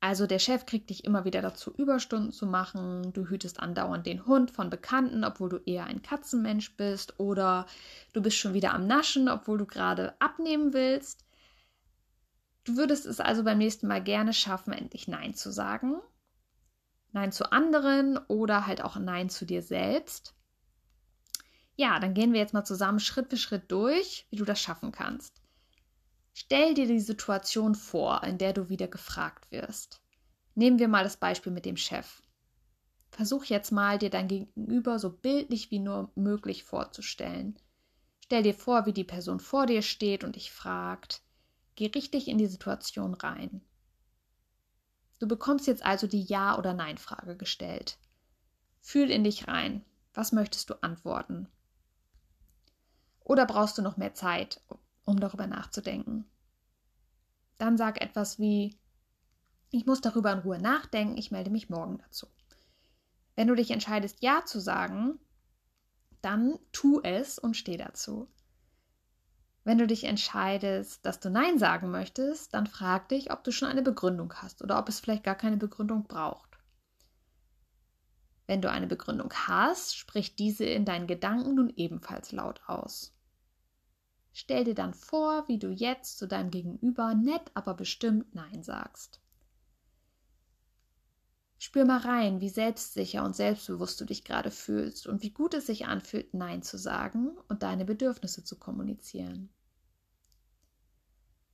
Also 0.01 0.27
der 0.27 0.39
Chef 0.39 0.65
kriegt 0.65 0.89
dich 0.89 1.05
immer 1.05 1.27
wieder 1.27 1.43
dazu, 1.43 1.73
Überstunden 1.73 2.33
zu 2.33 2.47
machen, 2.47 3.13
du 3.13 3.27
hütest 3.27 3.61
andauernd 3.61 4.07
den 4.07 4.25
Hund 4.25 4.51
von 4.51 4.71
Bekannten, 4.71 5.25
obwohl 5.25 5.51
du 5.51 5.59
eher 5.67 5.85
ein 5.85 6.01
Katzenmensch 6.01 6.75
bist, 6.77 7.21
oder 7.21 7.67
du 8.15 8.23
bist 8.23 8.39
schon 8.39 8.55
wieder 8.55 8.73
am 8.73 8.87
Naschen, 8.87 9.29
obwohl 9.29 9.59
du 9.59 9.67
gerade 9.67 10.15
abnehmen 10.19 10.73
willst. 10.73 11.27
Du 12.65 12.77
würdest 12.77 13.05
es 13.05 13.21
also 13.21 13.45
beim 13.45 13.59
nächsten 13.59 13.89
Mal 13.89 14.03
gerne 14.03 14.33
schaffen, 14.33 14.73
endlich 14.73 15.07
Nein 15.07 15.35
zu 15.35 15.51
sagen 15.51 16.01
Nein 17.13 17.33
zu 17.33 17.51
anderen 17.51 18.19
oder 18.29 18.67
halt 18.67 18.83
auch 18.83 18.97
Nein 18.97 19.31
zu 19.31 19.45
dir 19.45 19.63
selbst. 19.63 20.35
Ja, 21.77 21.99
dann 21.99 22.15
gehen 22.15 22.33
wir 22.33 22.41
jetzt 22.41 22.55
mal 22.55 22.65
zusammen 22.65 23.01
Schritt 23.01 23.31
für 23.31 23.37
Schritt 23.37 23.71
durch, 23.73 24.27
wie 24.31 24.37
du 24.37 24.45
das 24.45 24.61
schaffen 24.61 24.93
kannst. 24.93 25.40
Stell 26.43 26.73
dir 26.73 26.87
die 26.87 27.01
Situation 27.01 27.75
vor, 27.75 28.25
in 28.25 28.39
der 28.39 28.55
du 28.55 28.71
wieder 28.71 28.89
gefragt 28.89 29.53
wirst. 29.53 30.01
Nehmen 30.55 30.79
wir 30.79 30.89
mal 30.89 31.05
das 31.05 31.19
Beispiel 31.19 31.53
mit 31.53 31.67
dem 31.67 31.77
Chef. 31.77 32.23
Versuch 33.11 33.45
jetzt 33.45 33.73
mal, 33.73 33.99
dir 33.99 34.09
dein 34.09 34.27
Gegenüber 34.27 34.99
so 34.99 35.11
bildlich 35.11 35.71
wie 35.71 35.81
nur 35.81 36.11
möglich 36.15 36.65
vorzustellen. 36.65 37.59
Stell 38.25 38.43
dir 38.43 38.55
vor, 38.55 38.87
wie 38.87 38.95
die 38.95 39.05
Person 39.05 39.39
vor 39.39 39.67
dir 39.67 39.83
steht 39.83 40.25
und 40.25 40.35
dich 40.35 40.51
fragt. 40.51 41.23
Geh 41.77 41.87
richtig 41.89 42.27
in 42.27 42.39
die 42.39 42.47
Situation 42.47 43.13
rein. 43.13 43.61
Du 45.19 45.29
bekommst 45.29 45.67
jetzt 45.67 45.85
also 45.85 46.07
die 46.07 46.23
Ja- 46.23 46.57
oder 46.59 46.73
Nein-Frage 46.73 47.37
gestellt. 47.37 47.99
Fühl 48.81 49.11
in 49.11 49.25
dich 49.25 49.47
rein. 49.47 49.85
Was 50.15 50.33
möchtest 50.33 50.71
du 50.71 50.83
antworten? 50.83 51.49
Oder 53.21 53.45
brauchst 53.45 53.77
du 53.77 53.83
noch 53.83 53.99
mehr 53.99 54.15
Zeit, 54.15 54.63
um 55.05 55.21
darüber 55.21 55.47
nachzudenken? 55.47 56.25
Dann 57.61 57.77
sag 57.77 58.01
etwas 58.01 58.39
wie, 58.39 58.81
ich 59.71 59.85
muss 59.85 60.01
darüber 60.01 60.33
in 60.33 60.39
Ruhe 60.39 60.59
nachdenken, 60.59 61.19
ich 61.19 61.31
melde 61.31 61.51
mich 61.51 61.69
morgen 61.69 61.99
dazu. 61.99 62.27
Wenn 63.37 63.49
du 63.49 63.55
dich 63.55 63.71
entscheidest, 63.71 64.23
Ja 64.23 64.47
zu 64.47 64.61
sagen, 64.61 65.19
dann 66.23 66.59
tu 66.73 67.03
es 67.03 67.39
und 67.39 67.59
steh 67.59 67.77
dazu. 67.77 68.31
Wenn 69.63 69.77
du 69.77 69.87
dich 69.87 70.05
entscheidest, 70.05 71.05
dass 71.05 71.21
du 71.21 71.29
Nein 71.29 71.59
sagen 71.59 71.91
möchtest, 71.91 72.55
dann 72.55 72.67
frag 72.67 73.11
dich, 73.11 73.31
ob 73.31 73.45
du 73.45 73.53
schon 73.53 73.69
eine 73.69 73.83
Begründung 73.83 74.33
hast 74.33 74.63
oder 74.63 74.79
ob 74.79 74.89
es 74.89 74.99
vielleicht 74.99 75.25
gar 75.25 75.35
keine 75.35 75.59
Begründung 75.59 76.05
braucht. 76.05 76.57
Wenn 78.47 78.63
du 78.63 78.71
eine 78.71 78.87
Begründung 78.87 79.35
hast, 79.35 79.99
sprich 79.99 80.35
diese 80.35 80.65
in 80.65 80.87
deinen 80.87 81.07
Gedanken 81.07 81.57
nun 81.57 81.69
ebenfalls 81.77 82.33
laut 82.33 82.63
aus. 82.67 83.15
Stell 84.33 84.65
dir 84.65 84.75
dann 84.75 84.95
vor, 84.95 85.49
wie 85.49 85.59
du 85.59 85.71
jetzt 85.71 86.19
zu 86.19 86.29
deinem 86.29 86.51
Gegenüber 86.51 87.15
nett, 87.15 87.51
aber 87.55 87.75
bestimmt 87.75 88.35
Nein 88.35 88.63
sagst. 88.63 89.21
Spür 91.59 91.85
mal 91.85 91.99
rein, 91.99 92.41
wie 92.41 92.49
selbstsicher 92.49 93.23
und 93.23 93.37
selbstbewusst 93.37 94.01
du 94.01 94.07
dich 94.07 94.25
gerade 94.25 94.51
fühlst 94.51 95.07
und 95.07 95.23
wie 95.23 95.31
gut 95.31 95.53
es 95.53 95.67
sich 95.67 95.87
anfühlt, 95.87 96.33
Nein 96.33 96.63
zu 96.63 96.79
sagen 96.79 97.37
und 97.49 97.63
deine 97.63 97.85
Bedürfnisse 97.85 98.45
zu 98.45 98.59
kommunizieren. 98.59 99.51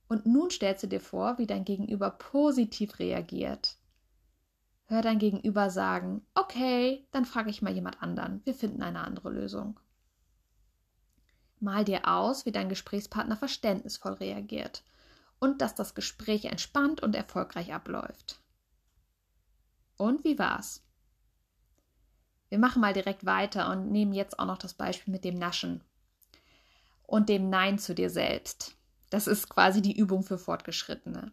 Und 0.07 0.25
nun 0.25 0.49
stellst 0.49 0.83
du 0.83 0.87
dir 0.87 1.01
vor, 1.01 1.37
wie 1.37 1.47
dein 1.47 1.65
Gegenüber 1.65 2.11
positiv 2.11 2.99
reagiert. 2.99 3.77
Hör 4.85 5.01
dein 5.01 5.19
Gegenüber 5.19 5.69
sagen, 5.69 6.25
okay, 6.33 7.05
dann 7.11 7.25
frage 7.25 7.49
ich 7.49 7.61
mal 7.61 7.73
jemand 7.73 8.01
anderen, 8.01 8.39
wir 8.45 8.53
finden 8.53 8.81
eine 8.81 9.01
andere 9.01 9.29
Lösung. 9.29 9.77
Mal 11.59 11.83
dir 11.83 12.07
aus, 12.07 12.45
wie 12.45 12.51
dein 12.51 12.69
Gesprächspartner 12.69 13.35
verständnisvoll 13.35 14.13
reagiert 14.13 14.83
und 15.39 15.61
dass 15.61 15.75
das 15.75 15.95
Gespräch 15.95 16.45
entspannt 16.45 17.01
und 17.01 17.15
erfolgreich 17.15 17.73
abläuft. 17.73 18.39
Und 19.97 20.23
wie 20.23 20.37
war's? 20.37 20.83
Wir 22.49 22.59
machen 22.59 22.81
mal 22.81 22.93
direkt 22.93 23.25
weiter 23.25 23.71
und 23.71 23.91
nehmen 23.91 24.13
jetzt 24.13 24.39
auch 24.39 24.45
noch 24.45 24.57
das 24.57 24.73
Beispiel 24.73 25.11
mit 25.11 25.25
dem 25.25 25.35
Naschen 25.35 25.83
und 27.03 27.29
dem 27.29 27.49
Nein 27.49 27.79
zu 27.79 27.95
dir 27.95 28.09
selbst. 28.09 28.75
Das 29.09 29.27
ist 29.27 29.49
quasi 29.49 29.81
die 29.81 29.97
Übung 29.97 30.23
für 30.23 30.37
Fortgeschrittene. 30.37 31.31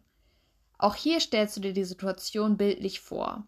Auch 0.77 0.95
hier 0.95 1.19
stellst 1.19 1.55
du 1.55 1.61
dir 1.61 1.73
die 1.73 1.85
Situation 1.85 2.57
bildlich 2.57 2.99
vor. 2.99 3.45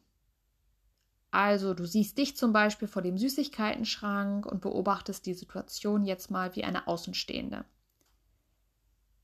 Also 1.38 1.76
du 1.76 1.86
siehst 1.86 2.18
dich 2.18 2.36
zum 2.36 2.52
Beispiel 2.52 2.88
vor 2.88 3.04
dem 3.04 3.16
Süßigkeitenschrank 3.16 4.48
und 4.48 4.60
beobachtest 4.60 5.24
die 5.28 5.36
Situation 5.36 6.04
jetzt 6.04 6.32
mal 6.32 6.56
wie 6.56 6.64
eine 6.64 6.88
Außenstehende. 6.88 7.64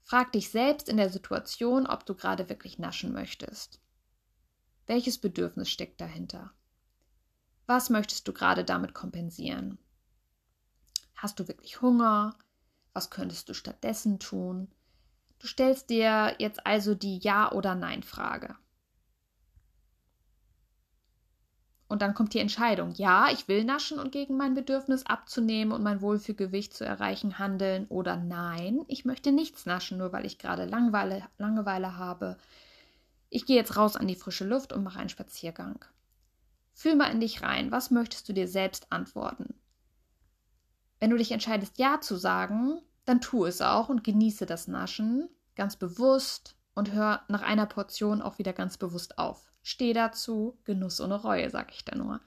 Frag 0.04 0.32
dich 0.32 0.52
selbst 0.52 0.90
in 0.90 0.98
der 0.98 1.10
Situation, 1.10 1.88
ob 1.88 2.06
du 2.06 2.14
gerade 2.14 2.50
wirklich 2.50 2.78
naschen 2.78 3.14
möchtest. 3.14 3.82
Welches 4.86 5.18
Bedürfnis 5.18 5.72
steckt 5.72 6.00
dahinter? 6.02 6.52
Was 7.66 7.90
möchtest 7.90 8.28
du 8.28 8.34
gerade 8.34 8.64
damit 8.64 8.94
kompensieren? 8.94 9.80
Hast 11.16 11.40
du 11.40 11.48
wirklich 11.48 11.82
Hunger? 11.82 12.38
Was 12.94 13.10
könntest 13.10 13.50
du 13.50 13.56
stattdessen 13.56 14.20
tun? 14.20 14.72
Du 15.40 15.48
stellst 15.48 15.90
dir 15.90 16.36
jetzt 16.38 16.64
also 16.68 16.94
die 16.94 17.18
Ja- 17.18 17.52
oder 17.54 17.74
Nein-Frage. 17.74 18.56
Und 21.94 22.02
dann 22.02 22.16
kommt 22.16 22.34
die 22.34 22.40
Entscheidung. 22.40 22.96
Ja, 22.96 23.28
ich 23.32 23.48
will 23.48 23.64
naschen 23.64 24.00
und 24.00 24.12
gegen 24.12 24.36
mein 24.36 24.56
Bedürfnis 24.56 25.06
abzunehmen 25.06 25.72
und 25.72 25.84
mein 25.84 26.02
Wohlfühlgewicht 26.02 26.74
zu 26.74 26.84
erreichen 26.84 27.38
handeln. 27.38 27.86
Oder 27.86 28.18
nein, 28.18 28.84
ich 28.88 29.06
möchte 29.06 29.32
nichts 29.32 29.68
naschen, 29.68 30.00
nur 30.00 30.12
weil 30.12 30.26
ich 30.26 30.40
gerade 30.40 30.66
Langeweile, 30.66 31.22
Langeweile 31.38 31.96
habe. 31.96 32.38
Ich 33.30 33.46
gehe 33.46 33.58
jetzt 33.58 33.78
raus 33.78 33.96
an 33.96 34.08
die 34.08 34.16
frische 34.16 34.44
Luft 34.44 34.74
und 34.74 34.84
mache 34.84 34.98
einen 34.98 35.10
Spaziergang. 35.10 35.86
Fühl 36.74 36.96
mal 36.96 37.12
in 37.12 37.20
dich 37.20 37.44
rein. 37.44 37.72
Was 37.72 37.92
möchtest 37.92 38.28
du 38.28 38.34
dir 38.34 38.48
selbst 38.48 38.92
antworten? 38.92 39.54
Wenn 41.00 41.12
du 41.12 41.18
dich 41.18 41.32
entscheidest, 41.32 41.78
Ja 41.78 42.02
zu 42.02 42.16
sagen, 42.16 42.82
dann 43.06 43.22
tu 43.22 43.46
es 43.46 43.62
auch 43.62 43.90
und 43.90 44.04
genieße 44.04 44.48
das 44.48 44.68
Naschen 44.68 45.30
ganz 45.56 45.76
bewusst 45.76 46.56
und 46.76 46.92
hör 46.92 47.22
nach 47.28 47.42
einer 47.42 47.66
Portion 47.66 48.22
auch 48.22 48.38
wieder 48.38 48.54
ganz 48.54 48.78
bewusst 48.78 49.18
auf. 49.18 49.52
Steh 49.62 49.94
dazu, 49.94 50.58
Genuss 50.64 51.00
ohne 51.00 51.22
Reue, 51.22 51.50
sag 51.50 51.72
ich 51.72 51.86
da 51.86 51.96
nur. 51.96 52.20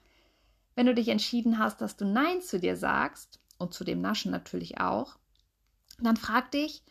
Wenn 0.75 0.85
du 0.85 0.95
dich 0.95 1.09
entschieden 1.09 1.59
hast, 1.59 1.81
dass 1.81 1.97
du 1.97 2.05
Nein 2.05 2.41
zu 2.41 2.59
dir 2.59 2.75
sagst 2.75 3.39
und 3.57 3.73
zu 3.73 3.83
dem 3.83 4.01
Naschen 4.01 4.31
natürlich 4.31 4.79
auch, 4.79 5.17
dann 5.99 6.17
frag 6.17 6.51
dich, 6.51 6.83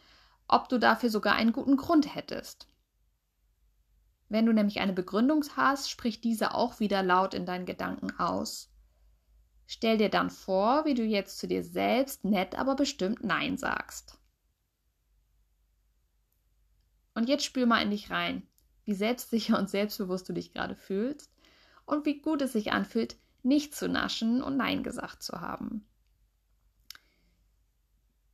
ob 0.49 0.69
du 0.69 0.79
dafür 0.79 1.11
sogar 1.11 1.35
einen 1.35 1.53
guten 1.53 1.77
Grund 1.77 2.15
hättest. 2.15 2.69
Wenn 4.29 4.47
du 4.47 4.53
nämlich 4.53 4.81
eine 4.81 4.93
Begründung 4.93 5.45
hast, 5.57 5.91
sprich 5.91 6.21
diese 6.21 6.55
auch 6.55 6.81
wieder 6.81 7.03
laut 7.03 7.35
in 7.35 7.47
deinen 7.47 7.67
Gedanken 7.67 8.19
aus. 8.19 8.71
Stell 9.67 9.99
dir 9.99 10.09
dann 10.09 10.31
vor, 10.31 10.85
wie 10.85 10.95
du 10.95 11.03
jetzt 11.03 11.39
zu 11.39 11.49
dir 11.49 11.65
selbst 11.65 12.25
nett, 12.25 12.57
aber 12.57 12.77
bestimmt 12.77 13.25
Nein 13.25 13.57
sagst. 13.57 14.19
Und 17.17 17.31
jetzt 17.31 17.47
spür 17.47 17.65
mal 17.65 17.81
in 17.81 17.91
dich 17.91 18.11
rein, 18.11 18.47
wie 18.85 18.93
selbstsicher 18.93 19.59
und 19.59 19.71
selbstbewusst 19.71 20.29
du 20.29 20.35
dich 20.35 20.53
gerade 20.53 20.77
fühlst 20.77 21.33
und 21.87 22.05
wie 22.05 22.21
gut 22.21 22.43
es 22.43 22.53
sich 22.53 22.73
anfühlt, 22.73 23.17
nicht 23.43 23.75
zu 23.75 23.89
naschen 23.89 24.43
und 24.43 24.59
Nein 24.59 24.83
gesagt 24.83 25.23
zu 25.23 25.41
haben. 25.41 25.87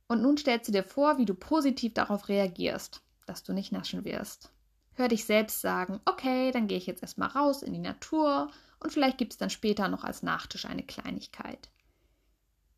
Und 0.09 0.21
nun 0.21 0.37
stellst 0.37 0.67
du 0.67 0.73
dir 0.73 0.83
vor, 0.83 1.17
wie 1.17 1.23
du 1.23 1.33
positiv 1.33 1.93
darauf 1.93 2.27
reagierst, 2.27 3.01
dass 3.25 3.43
du 3.43 3.53
nicht 3.53 3.71
naschen 3.71 4.03
wirst. 4.03 4.51
Hör 4.95 5.07
dich 5.07 5.23
selbst 5.23 5.61
sagen, 5.61 6.01
okay, 6.03 6.51
dann 6.51 6.67
gehe 6.67 6.77
ich 6.77 6.85
jetzt 6.85 7.03
erstmal 7.03 7.29
raus 7.29 7.63
in 7.63 7.71
die 7.71 7.79
Natur 7.79 8.51
und 8.81 8.91
vielleicht 8.91 9.17
gibt 9.17 9.31
es 9.31 9.37
dann 9.37 9.49
später 9.49 9.87
noch 9.87 10.03
als 10.03 10.23
Nachtisch 10.23 10.65
eine 10.65 10.83
Kleinigkeit. 10.83 11.69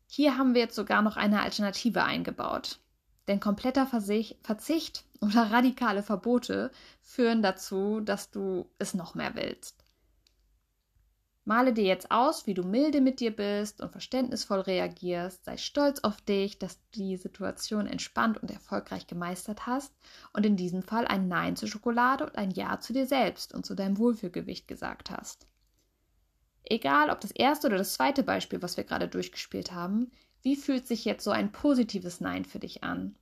Hier 0.06 0.38
haben 0.38 0.54
wir 0.54 0.60
jetzt 0.60 0.76
sogar 0.76 1.02
noch 1.02 1.16
eine 1.16 1.42
Alternative 1.42 2.04
eingebaut. 2.04 2.78
Denn 3.28 3.40
kompletter 3.40 3.86
Verzicht 3.86 5.04
oder 5.20 5.50
radikale 5.50 6.02
Verbote 6.02 6.70
führen 7.00 7.42
dazu, 7.42 8.00
dass 8.00 8.30
du 8.30 8.68
es 8.78 8.94
noch 8.94 9.14
mehr 9.14 9.34
willst. 9.34 9.86
Male 11.48 11.72
dir 11.72 11.84
jetzt 11.84 12.10
aus, 12.10 12.48
wie 12.48 12.54
du 12.54 12.64
milde 12.64 13.00
mit 13.00 13.20
dir 13.20 13.34
bist 13.34 13.80
und 13.80 13.92
verständnisvoll 13.92 14.58
reagierst. 14.62 15.44
Sei 15.44 15.56
stolz 15.56 16.00
auf 16.00 16.20
dich, 16.20 16.58
dass 16.58 16.76
du 16.76 16.82
die 16.96 17.16
Situation 17.16 17.86
entspannt 17.86 18.42
und 18.42 18.50
erfolgreich 18.50 19.06
gemeistert 19.06 19.64
hast 19.64 19.94
und 20.32 20.44
in 20.44 20.56
diesem 20.56 20.82
Fall 20.82 21.06
ein 21.06 21.28
Nein 21.28 21.54
zur 21.54 21.68
Schokolade 21.68 22.24
und 22.26 22.36
ein 22.36 22.50
Ja 22.50 22.80
zu 22.80 22.92
dir 22.92 23.06
selbst 23.06 23.54
und 23.54 23.64
zu 23.64 23.76
deinem 23.76 23.96
Wohlfühlgewicht 23.96 24.66
gesagt 24.66 25.12
hast. 25.12 25.46
Egal, 26.64 27.10
ob 27.10 27.20
das 27.20 27.30
erste 27.30 27.68
oder 27.68 27.76
das 27.76 27.94
zweite 27.94 28.24
Beispiel, 28.24 28.60
was 28.60 28.76
wir 28.76 28.82
gerade 28.82 29.06
durchgespielt 29.06 29.70
haben, 29.70 30.10
wie 30.46 30.54
fühlt 30.54 30.86
sich 30.86 31.04
jetzt 31.04 31.24
so 31.24 31.32
ein 31.32 31.50
positives 31.50 32.20
Nein 32.20 32.44
für 32.44 32.60
dich 32.60 32.84
an? 32.84 33.16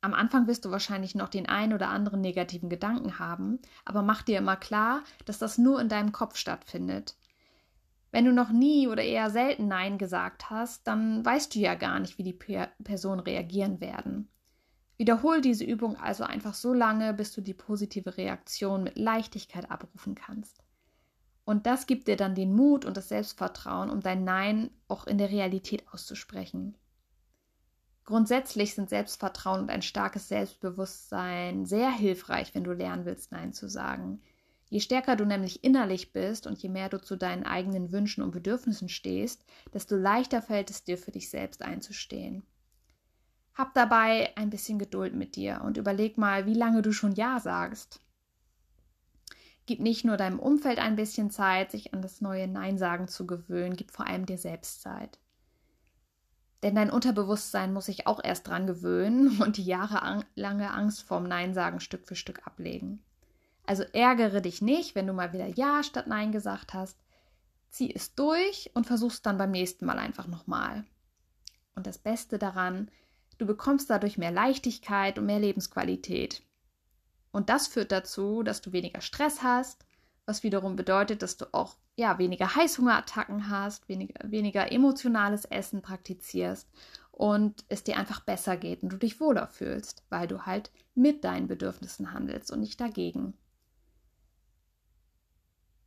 Am 0.00 0.14
Anfang 0.14 0.46
wirst 0.46 0.64
du 0.64 0.70
wahrscheinlich 0.70 1.14
noch 1.14 1.28
den 1.28 1.46
einen 1.46 1.74
oder 1.74 1.90
anderen 1.90 2.22
negativen 2.22 2.70
Gedanken 2.70 3.18
haben, 3.18 3.58
aber 3.84 4.00
mach 4.00 4.22
dir 4.22 4.38
immer 4.38 4.56
klar, 4.56 5.04
dass 5.26 5.38
das 5.38 5.58
nur 5.58 5.78
in 5.82 5.90
deinem 5.90 6.12
Kopf 6.12 6.36
stattfindet. 6.36 7.18
Wenn 8.10 8.24
du 8.24 8.32
noch 8.32 8.52
nie 8.52 8.88
oder 8.88 9.02
eher 9.02 9.28
selten 9.28 9.68
Nein 9.68 9.98
gesagt 9.98 10.48
hast, 10.48 10.86
dann 10.86 11.22
weißt 11.22 11.54
du 11.54 11.58
ja 11.58 11.74
gar 11.74 12.00
nicht, 12.00 12.16
wie 12.16 12.24
die 12.24 12.38
Personen 12.82 13.20
reagieren 13.20 13.82
werden. 13.82 14.30
Wiederhol 14.96 15.42
diese 15.42 15.64
Übung 15.64 15.96
also 15.96 16.24
einfach 16.24 16.54
so 16.54 16.72
lange, 16.72 17.12
bis 17.12 17.32
du 17.34 17.42
die 17.42 17.52
positive 17.52 18.16
Reaktion 18.16 18.82
mit 18.82 18.96
Leichtigkeit 18.96 19.70
abrufen 19.70 20.14
kannst. 20.14 20.61
Und 21.44 21.66
das 21.66 21.86
gibt 21.86 22.06
dir 22.08 22.16
dann 22.16 22.34
den 22.34 22.54
Mut 22.54 22.84
und 22.84 22.96
das 22.96 23.08
Selbstvertrauen, 23.08 23.90
um 23.90 24.00
dein 24.00 24.24
Nein 24.24 24.70
auch 24.88 25.06
in 25.06 25.18
der 25.18 25.30
Realität 25.30 25.84
auszusprechen. 25.92 26.76
Grundsätzlich 28.04 28.74
sind 28.74 28.90
Selbstvertrauen 28.90 29.62
und 29.62 29.70
ein 29.70 29.82
starkes 29.82 30.28
Selbstbewusstsein 30.28 31.66
sehr 31.66 31.90
hilfreich, 31.90 32.54
wenn 32.54 32.64
du 32.64 32.72
lernen 32.72 33.04
willst, 33.04 33.32
Nein 33.32 33.52
zu 33.52 33.68
sagen. 33.68 34.20
Je 34.68 34.80
stärker 34.80 35.16
du 35.16 35.24
nämlich 35.24 35.62
innerlich 35.64 36.12
bist 36.12 36.46
und 36.46 36.58
je 36.62 36.68
mehr 36.68 36.88
du 36.88 37.00
zu 37.00 37.16
deinen 37.16 37.44
eigenen 37.44 37.92
Wünschen 37.92 38.22
und 38.22 38.30
Bedürfnissen 38.30 38.88
stehst, 38.88 39.44
desto 39.72 39.96
leichter 39.96 40.42
fällt 40.42 40.70
es 40.70 40.82
dir 40.82 40.96
für 40.96 41.12
dich 41.12 41.28
selbst 41.30 41.62
einzustehen. 41.62 42.42
Hab 43.54 43.74
dabei 43.74 44.34
ein 44.36 44.48
bisschen 44.48 44.78
Geduld 44.78 45.14
mit 45.14 45.36
dir 45.36 45.60
und 45.62 45.76
überleg 45.76 46.16
mal, 46.16 46.46
wie 46.46 46.54
lange 46.54 46.80
du 46.82 46.92
schon 46.92 47.12
Ja 47.12 47.38
sagst. 47.38 48.00
Gib 49.66 49.80
nicht 49.80 50.04
nur 50.04 50.16
deinem 50.16 50.40
Umfeld 50.40 50.78
ein 50.78 50.96
bisschen 50.96 51.30
Zeit, 51.30 51.70
sich 51.70 51.94
an 51.94 52.02
das 52.02 52.20
neue 52.20 52.48
Nein 52.48 52.78
sagen 52.78 53.06
zu 53.06 53.26
gewöhnen, 53.26 53.76
gib 53.76 53.92
vor 53.92 54.06
allem 54.06 54.26
dir 54.26 54.38
selbst 54.38 54.82
Zeit. 54.82 55.18
Denn 56.62 56.74
dein 56.74 56.90
Unterbewusstsein 56.90 57.72
muss 57.72 57.86
sich 57.86 58.06
auch 58.06 58.20
erst 58.22 58.48
dran 58.48 58.66
gewöhnen 58.66 59.40
und 59.42 59.56
die 59.56 59.64
jahrelange 59.64 60.70
Angst 60.70 61.02
vorm 61.02 61.24
Nein 61.24 61.54
sagen 61.54 61.80
Stück 61.80 62.06
für 62.06 62.16
Stück 62.16 62.46
ablegen. 62.46 63.02
Also 63.64 63.84
ärgere 63.92 64.40
dich 64.40 64.60
nicht, 64.62 64.94
wenn 64.94 65.06
du 65.06 65.12
mal 65.12 65.32
wieder 65.32 65.46
Ja 65.46 65.82
statt 65.82 66.08
Nein 66.08 66.32
gesagt 66.32 66.74
hast. 66.74 66.98
Zieh 67.70 67.94
es 67.94 68.14
durch 68.14 68.70
und 68.74 68.86
versuch's 68.86 69.22
dann 69.22 69.38
beim 69.38 69.50
nächsten 69.50 69.86
Mal 69.86 69.98
einfach 69.98 70.26
nochmal. 70.26 70.84
Und 71.74 71.86
das 71.86 71.98
Beste 71.98 72.38
daran, 72.38 72.90
du 73.38 73.46
bekommst 73.46 73.88
dadurch 73.88 74.18
mehr 74.18 74.32
Leichtigkeit 74.32 75.18
und 75.18 75.26
mehr 75.26 75.38
Lebensqualität. 75.38 76.42
Und 77.32 77.48
das 77.48 77.66
führt 77.66 77.90
dazu, 77.90 78.42
dass 78.42 78.60
du 78.60 78.72
weniger 78.72 79.00
Stress 79.00 79.42
hast, 79.42 79.84
was 80.26 80.42
wiederum 80.42 80.76
bedeutet, 80.76 81.22
dass 81.22 81.36
du 81.36 81.52
auch 81.52 81.76
ja, 81.96 82.18
weniger 82.18 82.54
Heißhungerattacken 82.54 83.50
hast, 83.50 83.88
weniger, 83.88 84.30
weniger 84.30 84.70
emotionales 84.70 85.44
Essen 85.44 85.82
praktizierst 85.82 86.68
und 87.10 87.64
es 87.68 87.84
dir 87.84 87.96
einfach 87.96 88.20
besser 88.20 88.56
geht 88.56 88.82
und 88.82 88.92
du 88.92 88.96
dich 88.96 89.20
wohler 89.20 89.46
fühlst, 89.46 90.04
weil 90.08 90.26
du 90.26 90.46
halt 90.46 90.70
mit 90.94 91.24
deinen 91.24 91.48
Bedürfnissen 91.48 92.12
handelst 92.12 92.50
und 92.50 92.60
nicht 92.60 92.80
dagegen. 92.80 93.34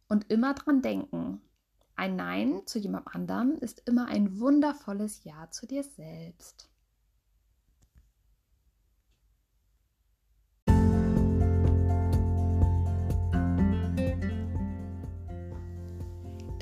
Und 0.08 0.30
immer 0.30 0.54
dran 0.54 0.82
denken, 0.82 1.42
ein 1.96 2.16
Nein 2.16 2.62
zu 2.66 2.78
jemand 2.78 3.08
anderem 3.08 3.56
ist 3.56 3.82
immer 3.88 4.08
ein 4.08 4.40
wundervolles 4.40 5.24
Ja 5.24 5.50
zu 5.50 5.66
dir 5.66 5.84
selbst. 5.84 6.70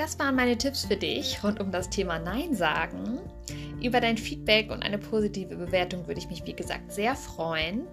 Das 0.03 0.19
waren 0.19 0.35
meine 0.35 0.57
Tipps 0.57 0.83
für 0.83 0.97
dich 0.97 1.41
rund 1.45 1.61
um 1.61 1.71
das 1.71 1.89
Thema 1.89 2.19
Nein 2.19 2.53
sagen. 2.53 3.21
Über 3.81 4.01
dein 4.01 4.17
Feedback 4.17 4.69
und 4.69 4.83
eine 4.83 4.97
positive 4.97 5.55
Bewertung 5.55 6.07
würde 6.07 6.19
ich 6.19 6.27
mich, 6.27 6.45
wie 6.45 6.51
gesagt, 6.51 6.91
sehr 6.91 7.15
freuen. 7.15 7.87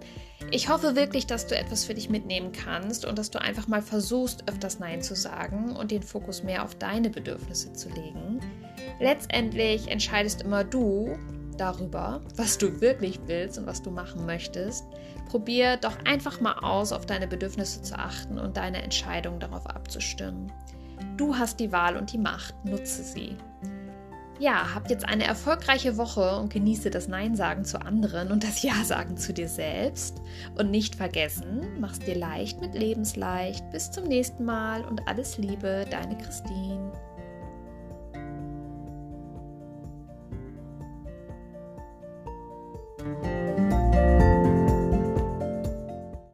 Ich 0.51 0.69
hoffe 0.69 0.97
wirklich, 0.97 1.29
dass 1.29 1.47
du 1.47 1.57
etwas 1.57 1.85
für 1.85 1.95
dich 1.95 2.11
mitnehmen 2.11 2.51
kannst 2.51 3.05
und 3.05 3.17
dass 3.17 3.31
du 3.31 3.41
einfach 3.41 3.69
mal 3.69 3.81
versuchst, 3.81 4.43
öfters 4.51 4.81
Nein 4.81 5.03
zu 5.03 5.15
sagen 5.15 5.77
und 5.77 5.93
den 5.93 6.03
Fokus 6.03 6.43
mehr 6.43 6.65
auf 6.65 6.75
deine 6.75 7.11
Bedürfnisse 7.11 7.75
zu 7.75 7.89
legen. 7.91 8.41
Letztendlich 8.99 9.87
entscheidest 9.87 10.43
immer 10.43 10.65
du 10.65 11.17
darüber, 11.57 12.23
was 12.35 12.59
du 12.59 12.81
wirklich 12.81 13.21
willst 13.27 13.57
und 13.57 13.67
was 13.67 13.83
du 13.83 13.93
machen 13.93 14.27
möchtest. 14.27 14.85
Probier 15.29 15.77
doch 15.77 15.97
einfach 16.05 16.41
mal 16.41 16.55
aus, 16.55 16.91
auf 16.91 17.07
deine 17.07 17.29
Bedürfnisse 17.29 17.83
zu 17.83 17.97
achten 17.97 18.37
und 18.41 18.57
deine 18.57 18.83
Entscheidung 18.83 19.39
darauf 19.39 19.65
abzustimmen. 19.69 20.51
Du 21.21 21.37
hast 21.37 21.61
die 21.61 21.71
Wahl 21.71 21.99
und 21.99 22.15
die 22.15 22.19
Macht, 22.19 22.55
nutze 22.65 23.03
sie. 23.03 23.37
Ja, 24.39 24.75
hab 24.75 24.89
jetzt 24.89 25.07
eine 25.07 25.25
erfolgreiche 25.25 25.99
Woche 25.99 26.39
und 26.39 26.51
genieße 26.51 26.89
das 26.89 27.09
Nein-Sagen 27.09 27.67
zu 27.67 27.79
anderen 27.83 28.33
und 28.33 28.43
das 28.43 28.63
Ja-Sagen 28.63 29.19
zu 29.19 29.35
dir 29.35 29.51
selbst. 29.51 30.23
Und 30.57 30.71
nicht 30.71 30.95
vergessen, 30.95 31.79
mach's 31.79 31.99
dir 31.99 32.17
leicht 32.17 32.63
mit 32.63 32.75
Lebensleicht. 32.75 33.71
Bis 33.71 33.91
zum 33.91 34.05
nächsten 34.05 34.47
Mal 34.47 34.83
und 34.83 35.07
alles 35.07 35.37
Liebe, 35.37 35.85
deine 35.91 36.17
Christine. 36.17 36.91